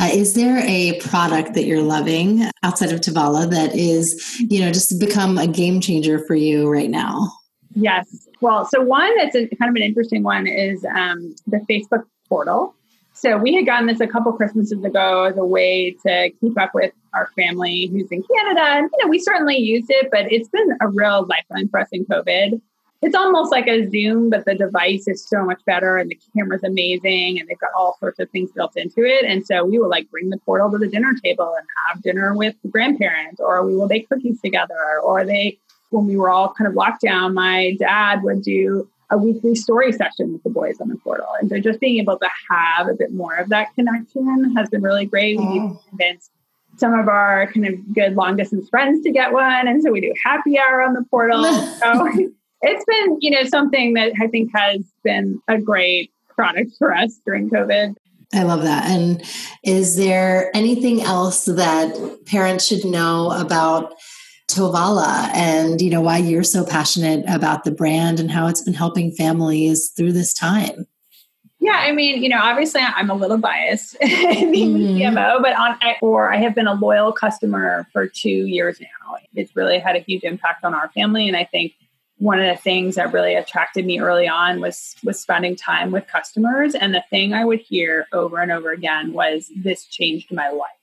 Uh, 0.00 0.10
is 0.12 0.34
there 0.34 0.62
a 0.64 1.00
product 1.00 1.54
that 1.54 1.64
you're 1.64 1.82
loving 1.82 2.44
outside 2.62 2.92
of 2.92 3.00
Tovala 3.00 3.50
that 3.50 3.74
is, 3.74 4.38
you 4.38 4.60
know, 4.60 4.70
just 4.70 5.00
become 5.00 5.38
a 5.38 5.46
game 5.46 5.80
changer 5.80 6.20
for 6.20 6.36
you 6.36 6.68
right 6.68 6.90
now? 6.90 7.32
Yes. 7.74 8.28
Well, 8.40 8.64
so 8.64 8.80
one 8.80 9.16
that's 9.16 9.34
a, 9.34 9.48
kind 9.56 9.68
of 9.68 9.76
an 9.76 9.82
interesting 9.82 10.22
one 10.22 10.46
is 10.46 10.84
um, 10.84 11.34
the 11.46 11.58
Facebook 11.68 12.04
portal. 12.28 12.74
So 13.20 13.36
we 13.36 13.52
had 13.52 13.66
gotten 13.66 13.88
this 13.88 13.98
a 13.98 14.06
couple 14.06 14.32
Christmases 14.32 14.84
ago 14.84 15.24
as 15.24 15.36
a 15.36 15.44
way 15.44 15.96
to 16.06 16.30
keep 16.40 16.56
up 16.56 16.70
with 16.72 16.92
our 17.14 17.28
family 17.34 17.86
who's 17.86 18.12
in 18.12 18.22
Canada. 18.22 18.60
And, 18.62 18.88
you 18.92 19.04
know, 19.04 19.10
we 19.10 19.18
certainly 19.18 19.56
used 19.56 19.90
it, 19.90 20.08
but 20.12 20.30
it's 20.30 20.48
been 20.48 20.68
a 20.80 20.86
real 20.86 21.26
lifeline 21.26 21.68
for 21.68 21.80
us 21.80 21.88
in 21.90 22.04
COVID. 22.04 22.60
It's 23.02 23.16
almost 23.16 23.50
like 23.50 23.66
a 23.66 23.90
Zoom, 23.90 24.30
but 24.30 24.44
the 24.44 24.54
device 24.54 25.08
is 25.08 25.24
so 25.24 25.44
much 25.44 25.60
better 25.64 25.96
and 25.96 26.08
the 26.08 26.18
camera's 26.36 26.62
amazing 26.62 27.40
and 27.40 27.48
they've 27.48 27.58
got 27.58 27.70
all 27.76 27.96
sorts 27.98 28.20
of 28.20 28.30
things 28.30 28.52
built 28.52 28.76
into 28.76 29.04
it. 29.04 29.24
And 29.24 29.44
so 29.44 29.64
we 29.64 29.80
will 29.80 29.88
like 29.88 30.08
bring 30.12 30.30
the 30.30 30.38
portal 30.38 30.70
to 30.70 30.78
the 30.78 30.88
dinner 30.88 31.12
table 31.24 31.52
and 31.58 31.66
have 31.88 32.02
dinner 32.04 32.36
with 32.36 32.54
the 32.62 32.68
grandparents, 32.68 33.40
or 33.40 33.66
we 33.66 33.74
will 33.74 33.88
bake 33.88 34.08
cookies 34.08 34.40
together, 34.40 35.00
or 35.02 35.24
they, 35.24 35.58
when 35.90 36.06
we 36.06 36.16
were 36.16 36.30
all 36.30 36.54
kind 36.54 36.68
of 36.68 36.74
locked 36.74 37.02
down, 37.02 37.34
my 37.34 37.74
dad 37.80 38.22
would 38.22 38.42
do 38.42 38.88
a 39.10 39.18
weekly 39.18 39.54
story 39.54 39.92
session 39.92 40.32
with 40.32 40.42
the 40.42 40.50
boys 40.50 40.80
on 40.80 40.88
the 40.88 40.96
portal. 40.96 41.26
And 41.40 41.48
so 41.48 41.58
just 41.58 41.80
being 41.80 41.98
able 41.98 42.18
to 42.18 42.28
have 42.50 42.88
a 42.88 42.94
bit 42.94 43.12
more 43.12 43.36
of 43.36 43.48
that 43.48 43.74
connection 43.74 44.54
has 44.56 44.68
been 44.68 44.82
really 44.82 45.06
great. 45.06 45.38
We've 45.38 45.46
mm. 45.46 45.88
convinced 45.88 46.30
some 46.76 46.94
of 46.94 47.08
our 47.08 47.50
kind 47.52 47.66
of 47.66 47.94
good 47.94 48.14
long 48.14 48.36
distance 48.36 48.68
friends 48.68 49.02
to 49.04 49.10
get 49.10 49.32
one. 49.32 49.66
And 49.66 49.82
so 49.82 49.90
we 49.90 50.00
do 50.00 50.12
happy 50.24 50.58
hour 50.58 50.82
on 50.82 50.92
the 50.92 51.04
portal. 51.10 51.42
so 51.44 52.08
it's 52.62 52.84
been, 52.84 53.18
you 53.20 53.30
know, 53.30 53.44
something 53.44 53.94
that 53.94 54.12
I 54.20 54.26
think 54.28 54.50
has 54.54 54.84
been 55.02 55.40
a 55.48 55.58
great 55.58 56.12
product 56.28 56.72
for 56.78 56.94
us 56.94 57.20
during 57.24 57.50
COVID. 57.50 57.94
I 58.34 58.42
love 58.42 58.62
that. 58.62 58.90
And 58.90 59.22
is 59.64 59.96
there 59.96 60.54
anything 60.54 61.00
else 61.00 61.46
that 61.46 62.18
parents 62.26 62.66
should 62.66 62.84
know 62.84 63.32
about 63.32 63.94
Tovala 64.48 65.28
and 65.34 65.80
you 65.80 65.90
know 65.90 66.00
why 66.00 66.16
you're 66.18 66.42
so 66.42 66.64
passionate 66.64 67.24
about 67.28 67.64
the 67.64 67.70
brand 67.70 68.18
and 68.18 68.30
how 68.30 68.48
it's 68.48 68.62
been 68.62 68.74
helping 68.74 69.12
families 69.12 69.90
through 69.90 70.12
this 70.12 70.32
time. 70.32 70.86
Yeah, 71.60 71.76
I 71.76 71.92
mean, 71.92 72.22
you 72.22 72.28
know, 72.28 72.40
obviously 72.40 72.80
I'm 72.80 73.10
a 73.10 73.14
little 73.14 73.36
biased 73.36 73.98
being 74.00 74.74
mm-hmm. 74.74 75.16
CMO, 75.16 75.42
but 75.42 75.56
on 75.56 75.76
or 76.00 76.32
I 76.32 76.36
have 76.36 76.54
been 76.54 76.68
a 76.68 76.74
loyal 76.74 77.12
customer 77.12 77.86
for 77.92 78.06
two 78.06 78.46
years 78.46 78.80
now. 78.80 79.16
It's 79.34 79.54
really 79.54 79.78
had 79.78 79.96
a 79.96 80.00
huge 80.00 80.22
impact 80.22 80.64
on 80.64 80.72
our 80.72 80.88
family, 80.90 81.28
and 81.28 81.36
I 81.36 81.44
think 81.44 81.74
one 82.18 82.40
of 82.40 82.46
the 82.46 82.60
things 82.60 82.94
that 82.94 83.12
really 83.12 83.34
attracted 83.34 83.86
me 83.86 84.00
early 84.00 84.28
on 84.28 84.60
was 84.60 84.94
was 85.04 85.20
spending 85.20 85.56
time 85.56 85.90
with 85.90 86.06
customers. 86.06 86.74
And 86.74 86.94
the 86.94 87.04
thing 87.10 87.34
I 87.34 87.44
would 87.44 87.60
hear 87.60 88.06
over 88.12 88.38
and 88.38 88.52
over 88.52 88.70
again 88.70 89.12
was, 89.12 89.50
"This 89.56 89.84
changed 89.84 90.32
my 90.32 90.50
life." 90.50 90.77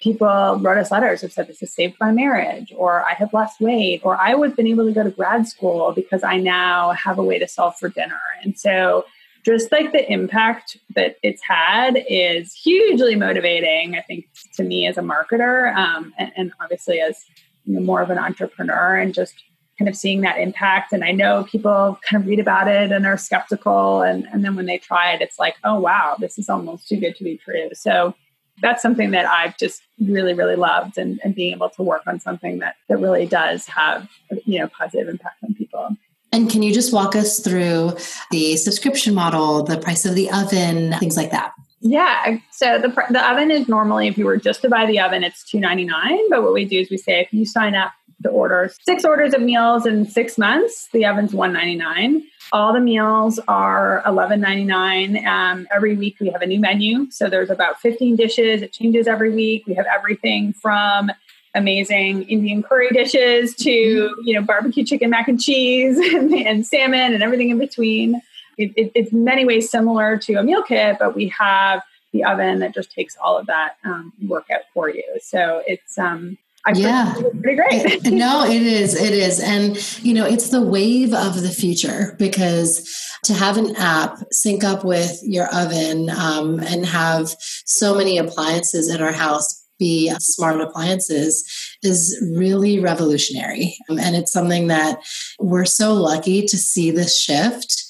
People 0.00 0.58
wrote 0.60 0.78
us 0.78 0.90
letters 0.90 1.22
that 1.22 1.32
said 1.32 1.48
this 1.48 1.60
has 1.60 1.72
saved 1.72 1.96
my 2.00 2.12
marriage 2.12 2.72
or 2.76 3.04
i 3.04 3.14
have 3.14 3.32
lost 3.32 3.60
weight 3.60 4.00
or 4.04 4.16
i 4.20 4.34
would 4.34 4.50
have 4.50 4.56
been 4.56 4.66
able 4.66 4.86
to 4.86 4.92
go 4.92 5.02
to 5.02 5.10
grad 5.10 5.46
school 5.46 5.92
because 5.92 6.22
i 6.22 6.36
now 6.36 6.92
have 6.92 7.18
a 7.18 7.24
way 7.24 7.38
to 7.38 7.48
solve 7.48 7.76
for 7.76 7.88
dinner. 7.88 8.20
And 8.42 8.58
so 8.58 9.04
just 9.44 9.72
like 9.72 9.92
the 9.92 10.10
impact 10.10 10.76
that 10.94 11.16
it's 11.22 11.42
had 11.42 12.04
is 12.08 12.52
hugely 12.54 13.16
motivating 13.16 13.96
i 13.96 14.02
think 14.02 14.26
to 14.54 14.62
me 14.62 14.86
as 14.86 14.98
a 14.98 15.02
marketer 15.02 15.74
um, 15.74 16.12
and, 16.18 16.32
and, 16.36 16.52
obviously 16.60 17.00
as 17.00 17.24
you 17.64 17.74
know, 17.74 17.80
more 17.80 18.00
of 18.00 18.10
an 18.10 18.18
entrepreneur 18.18 18.96
and 18.96 19.14
just 19.14 19.34
kind 19.78 19.88
of 19.88 19.94
seeing 19.94 20.22
that 20.22 20.38
impact. 20.38 20.92
And 20.92 21.04
i 21.04 21.12
know 21.12 21.44
people 21.44 21.98
kind 22.08 22.22
of 22.22 22.28
read 22.28 22.40
about 22.40 22.68
it 22.68 22.92
and 22.92 23.06
are 23.06 23.16
skeptical 23.16 24.02
and, 24.02 24.26
and 24.32 24.44
then 24.44 24.54
when 24.54 24.66
they 24.66 24.78
try 24.78 25.12
it 25.12 25.22
it's 25.22 25.38
like 25.38 25.56
oh 25.64 25.78
wow 25.80 26.16
this 26.18 26.38
is 26.38 26.48
almost 26.48 26.88
too 26.88 26.96
good 26.96 27.16
to 27.16 27.24
be 27.24 27.36
true. 27.36 27.70
So 27.74 28.14
that's 28.62 28.82
something 28.82 29.10
that 29.12 29.26
I've 29.26 29.56
just 29.58 29.82
really, 30.00 30.34
really 30.34 30.56
loved 30.56 30.98
and, 30.98 31.20
and 31.24 31.34
being 31.34 31.54
able 31.54 31.70
to 31.70 31.82
work 31.82 32.02
on 32.06 32.20
something 32.20 32.58
that, 32.58 32.76
that 32.88 32.98
really 32.98 33.26
does 33.26 33.66
have, 33.66 34.08
you 34.44 34.58
know, 34.60 34.68
positive 34.68 35.08
impact 35.08 35.42
on 35.44 35.54
people. 35.54 35.96
And 36.32 36.50
can 36.50 36.62
you 36.62 36.74
just 36.74 36.92
walk 36.92 37.16
us 37.16 37.40
through 37.40 37.96
the 38.30 38.56
subscription 38.56 39.14
model, 39.14 39.62
the 39.62 39.78
price 39.78 40.04
of 40.04 40.14
the 40.14 40.30
oven, 40.30 40.92
things 40.98 41.16
like 41.16 41.30
that? 41.30 41.52
Yeah. 41.80 42.38
So 42.50 42.78
the, 42.78 42.88
the 43.10 43.30
oven 43.30 43.50
is 43.50 43.68
normally, 43.68 44.08
if 44.08 44.18
you 44.18 44.26
were 44.26 44.36
just 44.36 44.62
to 44.62 44.68
buy 44.68 44.84
the 44.84 45.00
oven, 45.00 45.22
it's 45.22 45.48
two 45.48 45.60
ninety 45.60 45.84
nine. 45.84 46.18
But 46.28 46.42
what 46.42 46.52
we 46.52 46.64
do 46.64 46.80
is 46.80 46.90
we 46.90 46.98
say 46.98 47.20
if 47.20 47.32
you 47.32 47.46
sign 47.46 47.74
up 47.74 47.92
to 48.24 48.30
order 48.30 48.70
six 48.82 49.04
orders 49.04 49.32
of 49.32 49.42
meals 49.42 49.86
in 49.86 50.04
six 50.04 50.36
months, 50.36 50.88
the 50.92 51.06
oven's 51.06 51.32
one 51.32 51.52
ninety 51.52 51.76
nine. 51.76 52.24
All 52.52 52.72
the 52.72 52.80
meals 52.80 53.38
are 53.46 54.02
$11.99. 54.06 55.26
Um, 55.26 55.66
every 55.70 55.96
week 55.96 56.16
we 56.18 56.30
have 56.30 56.40
a 56.40 56.46
new 56.46 56.60
menu. 56.60 57.10
So 57.10 57.28
there's 57.28 57.50
about 57.50 57.80
15 57.80 58.16
dishes. 58.16 58.62
It 58.62 58.72
changes 58.72 59.06
every 59.06 59.34
week. 59.34 59.66
We 59.66 59.74
have 59.74 59.86
everything 59.86 60.54
from 60.54 61.10
amazing 61.54 62.22
Indian 62.24 62.62
curry 62.62 62.88
dishes 62.90 63.54
to, 63.56 63.70
you 63.70 64.34
know, 64.34 64.42
barbecue 64.42 64.84
chicken 64.84 65.10
mac 65.10 65.28
and 65.28 65.40
cheese 65.40 65.98
and, 66.14 66.32
and 66.32 66.66
salmon 66.66 67.12
and 67.12 67.22
everything 67.22 67.50
in 67.50 67.58
between. 67.58 68.20
it, 68.56 68.72
it, 68.76 68.92
it's 68.94 69.12
many 69.12 69.44
ways 69.44 69.70
similar 69.70 70.16
to 70.18 70.34
a 70.34 70.42
meal 70.42 70.62
kit, 70.62 70.96
but 70.98 71.14
we 71.14 71.28
have 71.28 71.82
the 72.12 72.24
oven 72.24 72.60
that 72.60 72.74
just 72.74 72.90
takes 72.92 73.16
all 73.18 73.36
of 73.36 73.46
that 73.46 73.76
um, 73.84 74.12
work 74.26 74.46
out 74.50 74.62
for 74.72 74.88
you. 74.88 75.04
So 75.20 75.62
it's 75.66 75.98
um, 75.98 76.38
I 76.66 76.72
yeah, 76.72 77.14
pretty 77.40 77.54
great. 77.54 78.12
no, 78.12 78.44
it 78.44 78.62
is. 78.62 78.94
It 79.00 79.14
is. 79.14 79.40
And, 79.40 79.76
you 80.04 80.12
know, 80.12 80.26
it's 80.26 80.50
the 80.50 80.62
wave 80.62 81.14
of 81.14 81.40
the 81.40 81.50
future 81.50 82.14
because 82.18 82.84
to 83.24 83.32
have 83.32 83.56
an 83.56 83.74
app 83.76 84.18
sync 84.32 84.64
up 84.64 84.84
with 84.84 85.20
your 85.22 85.46
oven 85.54 86.10
um, 86.10 86.60
and 86.60 86.84
have 86.84 87.34
so 87.64 87.94
many 87.94 88.18
appliances 88.18 88.92
in 88.92 89.00
our 89.00 89.12
house 89.12 89.64
be 89.78 90.12
smart 90.18 90.60
appliances 90.60 91.44
is 91.82 92.20
really 92.36 92.80
revolutionary. 92.80 93.76
And 93.88 94.16
it's 94.16 94.32
something 94.32 94.66
that 94.68 94.98
we're 95.38 95.64
so 95.64 95.94
lucky 95.94 96.44
to 96.46 96.56
see 96.56 96.90
this 96.90 97.18
shift. 97.18 97.84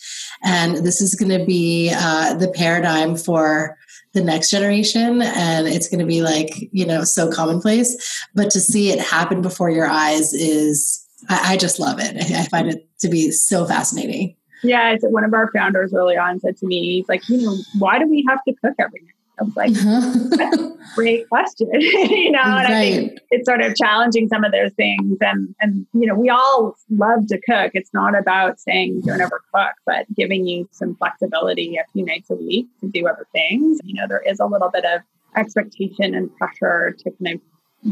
And 0.45 0.85
this 0.85 1.01
is 1.01 1.15
going 1.15 1.37
to 1.37 1.45
be 1.45 1.93
uh, 1.95 2.35
the 2.35 2.49
paradigm 2.49 3.17
for 3.17 3.77
the 4.19 4.25
next 4.25 4.51
generation 4.51 5.23
and 5.23 5.69
it's 5.69 5.89
going 5.89 6.01
to 6.01 6.07
be 6.07 6.23
like 6.23 6.69
you 6.73 6.85
know 6.85 7.05
so 7.05 7.31
commonplace. 7.31 8.27
But 8.35 8.51
to 8.51 8.61
see 8.61 8.91
it 8.91 9.01
happen 9.01 9.43
before 9.43 9.71
your 9.71 9.87
eyes 9.87 10.33
is 10.33 11.05
i, 11.29 11.53
I 11.53 11.57
just 11.57 11.79
love 11.79 11.99
it. 12.01 12.17
I, 12.33 12.45
find 12.45 12.69
it 12.69 12.89
to 13.01 13.09
be 13.09 13.31
so 13.31 13.65
fascinating. 13.65 14.35
Yeah 14.63 14.93
it's 14.93 15.05
one 15.05 15.25
of 15.25 15.33
our 15.35 15.51
founders 15.53 15.95
early 15.95 16.17
on 16.17 16.41
said 16.41 16.57
to 16.59 16.67
me 16.67 16.97
he's 16.97 17.09
like 17.09 17.29
you 17.29 17.41
know 17.41 17.57
why 17.79 17.99
do 17.99 18.09
we 18.09 18.25
have 18.29 18.43
to 18.45 18.55
cook 18.55 18.75
every 18.79 19.01
night 19.01 19.15
I 19.41 19.45
was 19.45 19.57
like, 19.57 19.73
a 19.77 20.77
great 20.95 21.29
question. 21.29 21.69
you 21.73 22.31
know, 22.31 22.41
and 22.41 22.69
right. 22.69 22.69
I 22.69 22.93
think 22.93 23.19
it's 23.31 23.47
sort 23.47 23.61
of 23.61 23.75
challenging 23.77 24.29
some 24.29 24.45
of 24.45 24.53
those 24.53 24.73
things. 24.73 25.19
And, 25.21 25.55
and, 25.61 25.87
you 25.93 26.07
know, 26.07 26.15
we 26.15 26.29
all 26.29 26.75
love 26.91 27.27
to 27.29 27.41
cook. 27.41 27.73
It's 27.75 27.93
not 27.93 28.19
about 28.19 28.61
saying 28.61 29.03
don't 29.03 29.21
ever 29.21 29.43
cook, 29.55 29.73
but 29.87 30.07
giving 30.15 30.47
you 30.47 30.69
some 30.73 30.97
flexibility 30.97 31.77
a 31.77 31.85
few 31.93 32.05
nights 32.05 32.31
a 32.31 32.35
week 32.35 32.67
to 32.81 32.89
do 32.89 33.07
other 33.07 33.27
things. 33.33 33.79
You 33.85 33.95
know, 33.95 34.07
there 34.09 34.23
is 34.23 34.41
a 34.41 34.47
little 34.47 34.71
bit 34.71 34.85
of 34.85 35.03
expectation 35.37 36.15
and 36.15 36.35
pressure 36.37 36.97
to 36.99 37.11
kind 37.23 37.37
of 37.37 37.41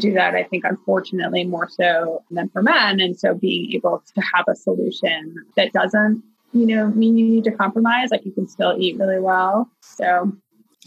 do 0.00 0.12
that, 0.14 0.35
I 0.35 0.42
think, 0.42 0.64
unfortunately, 0.64 1.44
more 1.44 1.68
so 1.68 2.22
than 2.30 2.48
for 2.50 2.62
men. 2.62 3.00
And 3.00 3.18
so 3.18 3.35
being 3.35 3.72
able 3.72 4.02
to 4.14 4.22
have 4.35 4.44
a 4.48 4.56
solution 4.56 5.37
that 5.56 5.72
doesn't, 5.72 6.22
you 6.52 6.66
know, 6.66 6.88
mean 6.88 7.16
you 7.16 7.26
need 7.26 7.44
to 7.44 7.50
compromise, 7.52 8.11
like 8.11 8.24
you 8.24 8.32
can 8.32 8.48
still 8.48 8.76
eat 8.78 8.98
really 8.98 9.20
well. 9.20 9.70
So 9.80 10.32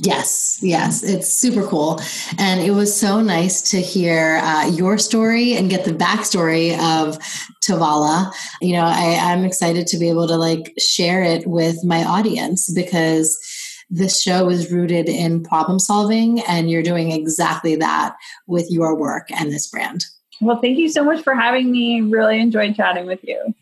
Yes, 0.02 0.60
yes, 0.62 1.04
it's 1.04 1.28
super 1.28 1.66
cool. 1.68 2.00
And 2.38 2.62
it 2.62 2.72
was 2.72 2.98
so 2.98 3.20
nice 3.20 3.62
to 3.72 3.82
hear 3.82 4.40
uh, 4.42 4.68
your 4.68 4.98
story 4.98 5.56
and 5.56 5.70
get 5.70 5.84
the 5.84 5.92
backstory 5.92 6.72
of 6.80 7.18
Tovala. 7.62 8.32
You 8.62 8.74
know, 8.74 8.86
I, 8.86 9.20
I'm 9.22 9.44
excited 9.44 9.88
to 9.88 9.98
be 9.98 10.10
able 10.10 10.26
to 10.30 10.38
like 10.38 10.74
share 10.80 11.22
it 11.22 11.46
with 11.46 11.84
my 11.84 12.06
audience 12.06 12.72
because 12.74 13.38
this 13.90 14.22
show 14.22 14.50
is 14.50 14.72
rooted 14.72 15.10
in 15.10 15.44
problem 15.44 15.80
solving, 15.80 16.42
and 16.42 16.70
you're 16.70 16.84
doing 16.84 17.12
exactly 17.12 17.76
that 17.76 18.16
with 18.48 18.68
your 18.70 18.96
work 18.96 19.28
and 19.32 19.52
this 19.52 19.68
brand. 19.68 20.06
Well, 20.40 20.62
thank 20.62 20.78
you 20.78 20.88
so 20.88 21.04
much 21.04 21.24
for 21.24 21.36
having 21.36 21.72
me. 21.72 22.02
Really 22.02 22.40
enjoyed 22.40 22.76
chatting 22.76 23.06
with 23.06 23.20
you. 23.24 23.54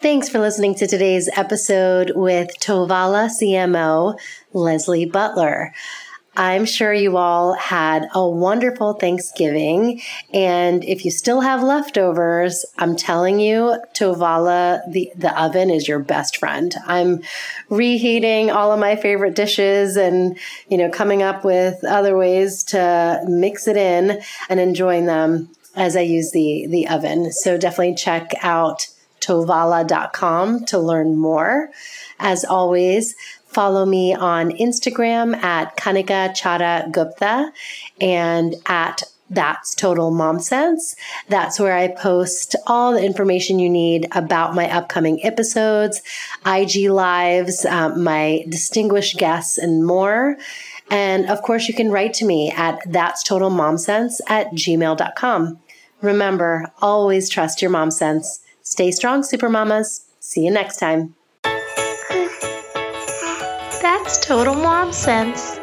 Thanks 0.00 0.28
for 0.28 0.38
listening 0.38 0.76
to 0.76 0.86
today's 0.86 1.28
episode 1.34 2.12
with 2.14 2.60
Tovala 2.60 3.28
CMO, 3.28 4.16
Lesley 4.52 5.06
Butler. 5.06 5.74
I'm 6.36 6.66
sure 6.66 6.94
you 6.94 7.16
all 7.16 7.54
had 7.54 8.08
a 8.14 8.24
wonderful 8.24 8.92
Thanksgiving. 8.92 10.00
And 10.32 10.84
if 10.84 11.04
you 11.04 11.10
still 11.10 11.40
have 11.40 11.64
leftovers, 11.64 12.64
I'm 12.78 12.94
telling 12.94 13.40
you, 13.40 13.76
Tovala, 13.92 14.88
the, 14.88 15.10
the 15.16 15.36
oven 15.36 15.68
is 15.68 15.88
your 15.88 15.98
best 15.98 16.36
friend. 16.36 16.72
I'm 16.86 17.22
reheating 17.68 18.52
all 18.52 18.70
of 18.70 18.78
my 18.78 18.94
favorite 18.94 19.34
dishes 19.34 19.96
and, 19.96 20.38
you 20.68 20.78
know, 20.78 20.90
coming 20.90 21.24
up 21.24 21.44
with 21.44 21.82
other 21.82 22.16
ways 22.16 22.62
to 22.66 23.20
mix 23.26 23.66
it 23.66 23.76
in 23.76 24.22
and 24.48 24.60
enjoying 24.60 25.06
them 25.06 25.50
as 25.74 25.96
I 25.96 26.02
use 26.02 26.30
the, 26.30 26.68
the 26.70 26.86
oven. 26.86 27.32
So 27.32 27.58
definitely 27.58 27.96
check 27.96 28.32
out 28.42 28.86
tovala.com 29.28 30.64
to 30.66 30.78
learn 30.78 31.16
more. 31.16 31.70
As 32.18 32.44
always, 32.44 33.14
follow 33.46 33.84
me 33.84 34.14
on 34.14 34.50
Instagram 34.52 35.36
at 35.36 35.76
Kanika 35.76 36.30
Chadda 36.30 36.90
Gupta 36.90 37.52
and 38.00 38.54
at 38.66 39.02
that's 39.30 39.74
Total 39.74 40.10
Mom 40.10 40.40
Sense. 40.40 40.96
That's 41.28 41.60
where 41.60 41.76
I 41.76 41.88
post 41.88 42.56
all 42.66 42.92
the 42.92 43.04
information 43.04 43.58
you 43.58 43.68
need 43.68 44.08
about 44.12 44.54
my 44.54 44.70
upcoming 44.70 45.22
episodes, 45.24 46.00
IG 46.46 46.90
lives, 46.90 47.66
um, 47.66 48.02
my 48.02 48.44
distinguished 48.48 49.18
guests, 49.18 49.58
and 49.58 49.86
more. 49.86 50.38
And 50.90 51.28
of 51.28 51.42
course, 51.42 51.68
you 51.68 51.74
can 51.74 51.90
write 51.90 52.14
to 52.14 52.24
me 52.24 52.50
at 52.56 52.80
that's 52.90 53.22
total 53.22 53.50
mom 53.50 53.76
sense 53.76 54.20
at 54.28 54.50
gmail.com. 54.52 55.58
Remember, 56.00 56.72
always 56.80 57.28
trust 57.28 57.60
your 57.60 57.70
mom 57.70 57.90
sense. 57.90 58.40
Stay 58.68 58.90
strong, 58.90 59.22
super 59.22 59.48
mamas. 59.48 60.04
See 60.20 60.44
you 60.44 60.50
next 60.50 60.76
time. 60.76 61.14
That's 63.80 64.18
total 64.18 64.54
mom 64.56 64.92
sense. 64.92 65.58